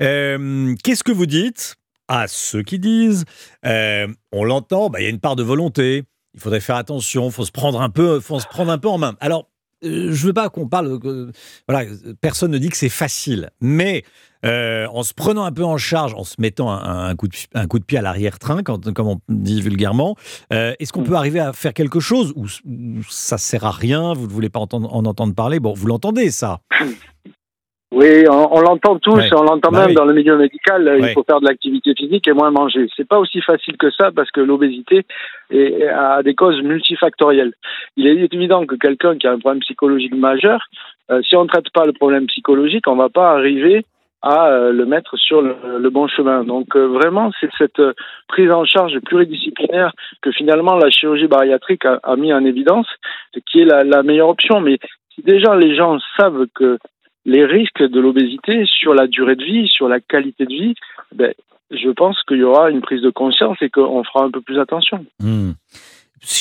[0.00, 1.76] Euh, qu'est-ce que vous dites
[2.08, 3.24] à ceux qui disent
[3.66, 6.04] euh, on l'entend, bah, il y a une part de volonté,
[6.34, 8.88] il faudrait faire attention, il faut se prendre un peu, faut se prendre un peu
[8.88, 9.14] en main.
[9.20, 9.48] Alors,
[9.84, 10.98] euh, je veux pas qu'on parle,
[11.68, 11.90] voilà,
[12.20, 14.04] personne ne dit que c'est facile, mais
[14.42, 17.78] en se prenant un peu en charge, en se mettant un, coup, de, un coup
[17.78, 20.16] de pied à l'arrière-train, comme on dit vulgairement,
[20.50, 21.08] est-ce qu'on mm.
[21.08, 22.46] peut arriver à faire quelque chose ou,
[23.10, 25.60] ça sert à rien Vous ne voulez pas entendre, en entendre parler?
[25.60, 26.62] Bon, vous l'entendez ça
[27.92, 30.96] Oui, on, l'entend tous, on l'entend bah même dans le milieu médical.
[31.00, 32.86] Il faut faire de l'activité physique et moins manger.
[32.96, 35.04] C'est pas aussi facile que ça parce que l'obésité
[35.52, 37.52] a des causes multifactorielles.
[37.96, 40.68] Il est évident que quelqu'un qui a un problème psychologique majeur,
[41.10, 43.84] euh, si on ne traite pas le problème psychologique, on va pas arriver
[44.22, 46.44] à euh, le mettre sur le, bon chemin.
[46.44, 47.82] Donc euh, vraiment, c'est cette
[48.28, 52.86] prise en charge pluridisciplinaire que finalement la chirurgie bariatrique a, mis en évidence,
[53.50, 54.60] qui est la, la meilleure option.
[54.60, 54.78] Mais
[55.14, 56.78] si déjà les gens savent que
[57.24, 60.74] les risques de l'obésité sur la durée de vie, sur la qualité de vie,
[61.14, 61.34] ben,
[61.70, 64.58] je pense qu'il y aura une prise de conscience et qu'on fera un peu plus
[64.58, 65.04] attention.
[65.20, 65.52] Hmm.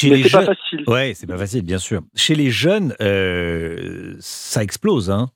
[0.03, 0.83] Mais c'est pas facile.
[0.87, 2.01] Ouais, c'est pas facile, bien sûr.
[2.15, 5.29] Chez les jeunes, euh, ça explose, hein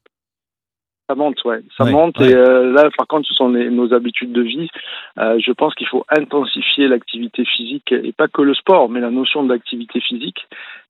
[1.14, 1.60] ça monte, ouais.
[1.78, 2.20] Ça monte.
[2.22, 4.68] Et euh, là, par contre, ce sont nos habitudes de vie.
[5.20, 9.12] Euh, je pense qu'il faut intensifier l'activité physique et pas que le sport, mais la
[9.12, 10.48] notion d'activité physique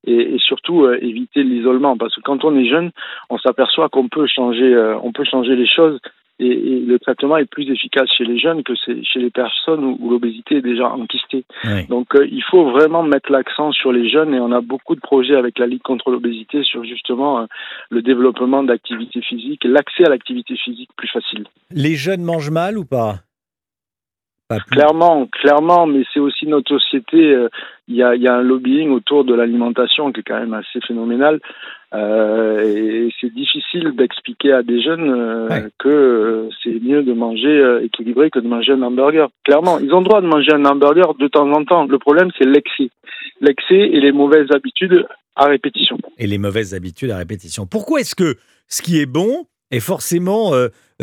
[0.07, 1.97] et, et surtout euh, éviter l'isolement.
[1.97, 2.91] Parce que quand on est jeune,
[3.29, 5.99] on s'aperçoit qu'on peut changer, on peut changer les choses
[6.45, 10.57] et, le traitement est plus efficace chez les jeunes que chez les personnes où, l'obésité
[10.57, 11.45] est déjà enquistée.
[11.89, 15.01] Donc euh, il faut vraiment mettre l'accent sur les jeunes et on a beaucoup de
[15.01, 17.45] projets avec la Ligue contre l'obésité sur justement euh,
[17.89, 21.45] le développement d'activité physique, l'accès à l'activité physique plus facile.
[21.71, 23.19] Les jeunes mangent mal ou pas?
[24.71, 27.17] Clairement, clairement, mais c'est aussi notre société.
[27.17, 27.49] Euh,
[27.87, 30.79] il y, a, y, a, un lobbying autour de l'alimentation qui est quand même assez
[30.87, 31.39] phénoménal.
[31.93, 38.29] Euh, et c'est difficile d'expliquer à des jeunes euh, que c'est mieux de manger équilibré
[38.29, 39.29] que de manger un hamburger.
[39.43, 41.85] Clairement, ils ont le droit de manger un hamburger de temps en temps.
[41.85, 42.89] Le problème, c'est l'excès.
[43.41, 45.97] L'excès et les mauvaises habitudes à répétition.
[46.17, 47.65] Et les mauvaises habitudes à répétition.
[47.65, 48.35] Pourquoi est-ce que
[48.67, 50.51] ce qui est bon est forcément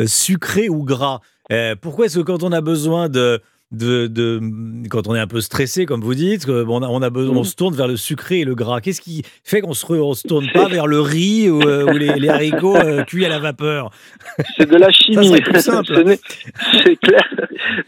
[0.05, 1.19] sucré ou gras?
[1.81, 3.41] Pourquoi est-ce que quand on a besoin de
[3.71, 4.39] de,
[4.89, 7.41] quand on est un peu stressé, comme vous dites, on, a, on, a besoin, on
[7.41, 7.45] mm.
[7.45, 8.81] se tourne vers le sucré et le gras.
[8.81, 12.75] Qu'est-ce qui fait qu'on se, se tourne pas vers le riz ou, euh, les, haricots
[12.75, 13.91] euh, cuits à la vapeur?
[14.57, 15.27] C'est de la chimie.
[16.83, 17.27] C'est clair.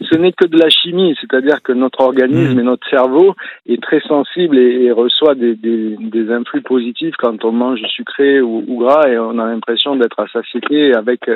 [0.00, 2.60] Ce n'est que de la chimie, c'est-à-dire que notre organisme mm.
[2.60, 3.34] et notre cerveau
[3.66, 8.78] est très sensible et, reçoit des, des, influx positifs quand on mange sucré ou, ou,
[8.78, 11.28] gras et on a l'impression d'être à satiété avec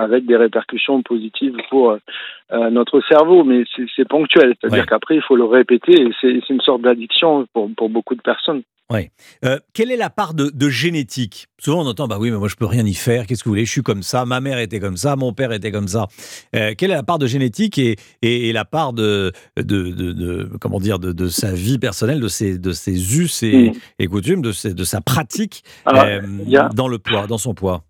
[0.00, 1.96] avec des répercussions positives pour
[2.52, 3.62] notre cerveau, mais
[3.96, 4.54] c'est ponctuel.
[4.60, 8.22] C'est-à-dire qu'après, il faut le répéter et c'est une sorte d'addiction pour, pour beaucoup de
[8.22, 8.62] personnes.
[8.90, 9.10] Oui.
[9.44, 11.46] Euh, quelle est la part de, génétique?
[11.58, 13.26] Souvent on entend bah oui mais moi je peux rien y faire.
[13.26, 13.64] Qu'est-ce que vous voulez?
[13.64, 14.24] Je suis comme ça.
[14.24, 15.14] Ma mère était comme ça.
[15.14, 16.08] Mon père était comme ça.
[16.56, 20.98] Euh, quelle est la part de génétique et, et, la part de, de, comment dire
[20.98, 24.08] de, sa vie personnelle, de ses de ses us et, mm.
[24.08, 26.20] coutumes, de, de sa pratique euh,
[26.74, 27.84] dans le poids, dans son poids?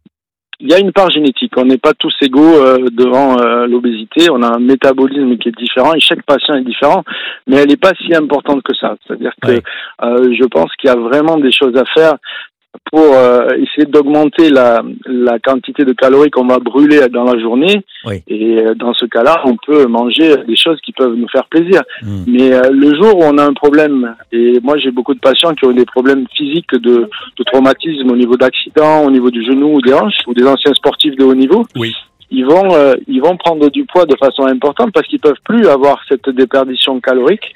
[0.60, 1.52] Il y a une part génétique.
[1.56, 4.30] On n'est pas tous égaux euh, devant euh, l'obésité.
[4.30, 7.02] On a un métabolisme qui est différent et chaque patient est différent,
[7.46, 8.96] mais elle n'est pas si importante que ça.
[9.06, 12.14] C'est-à-dire que euh, je pense qu'il y a vraiment des choses à faire
[12.90, 17.82] pour euh, essayer d'augmenter la, la quantité de calories qu'on va brûler dans la journée.
[18.28, 21.82] Et euh, dans ce cas-là, on peut manger des choses qui peuvent nous faire plaisir.
[22.02, 22.24] Hmm.
[22.26, 25.54] Mais euh, le jour où on a un problème, et moi j'ai beaucoup de patients
[25.54, 27.08] qui ont des problèmes physiques de,
[27.38, 30.74] de traumatisme au niveau d'accidents, au niveau du genou ou des hanches, ou des anciens
[30.74, 31.64] sportifs de haut niveau.
[31.76, 31.94] Oui.
[32.32, 32.68] Ils vont,
[33.08, 37.00] ils vont prendre du poids de façon importante parce qu'ils peuvent plus avoir cette déperdition
[37.00, 37.52] calorique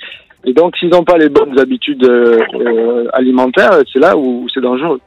[0.46, 5.00] et donc, s'ils n'ont pas les bonnes habitudes euh, alimentaires, c'est là où c'est dangereux.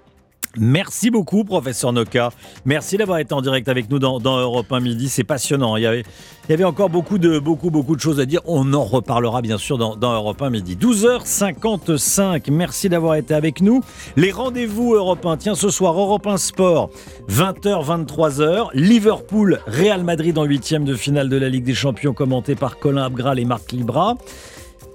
[0.59, 2.29] Merci beaucoup, professeur Noka.
[2.65, 5.07] Merci d'avoir été en direct avec nous dans, Europe 1 Midi.
[5.07, 5.77] C'est passionnant.
[5.77, 6.01] Il y, avait,
[6.47, 8.41] il y avait encore beaucoup de, beaucoup, beaucoup de choses à dire.
[8.45, 10.75] On en reparlera bien sûr dans, dans Europe 1 Midi.
[10.75, 12.49] 12h55.
[12.49, 13.81] Merci d'avoir été avec nous.
[14.15, 15.37] Les rendez-vous Europe 1.
[15.37, 16.89] Tiens, ce soir, Europe 1 Sport,
[17.29, 18.69] 20h, 23h.
[18.73, 23.03] Liverpool, Real Madrid en huitième de finale de la Ligue des Champions, commenté par Colin
[23.03, 24.15] Abgral et Marc Libra.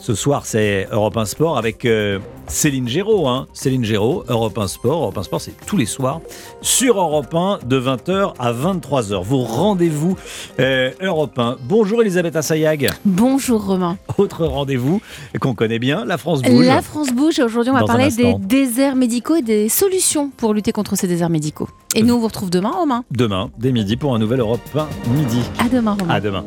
[0.02, 3.28] Ce soir, c'est Europe 1 Sport avec euh, Céline Géraud.
[3.28, 3.46] Hein.
[3.52, 5.00] Céline Géraud, Europe 1 Sport.
[5.00, 6.20] Europe 1 Sport, c'est tous les soirs
[6.60, 9.22] sur Europe 1 de 20h à 23h.
[9.22, 10.16] Vos rendez-vous
[10.58, 11.58] euh, Europe 1.
[11.68, 12.90] Bonjour Elisabeth Assayag.
[13.04, 13.96] Bonjour Romain.
[14.18, 15.00] Autre rendez-vous
[15.40, 16.66] qu'on connaît bien, la France bouge.
[16.66, 20.52] La France bouge et aujourd'hui on va parler des déserts médicaux et des solutions pour
[20.52, 21.68] lutter contre ces déserts médicaux.
[21.94, 23.04] Et nous on vous retrouve demain Romain.
[23.12, 25.42] Demain, dès midi pour un nouvel Europe 1 midi.
[25.60, 26.12] À demain Romain.
[26.12, 26.44] À demain.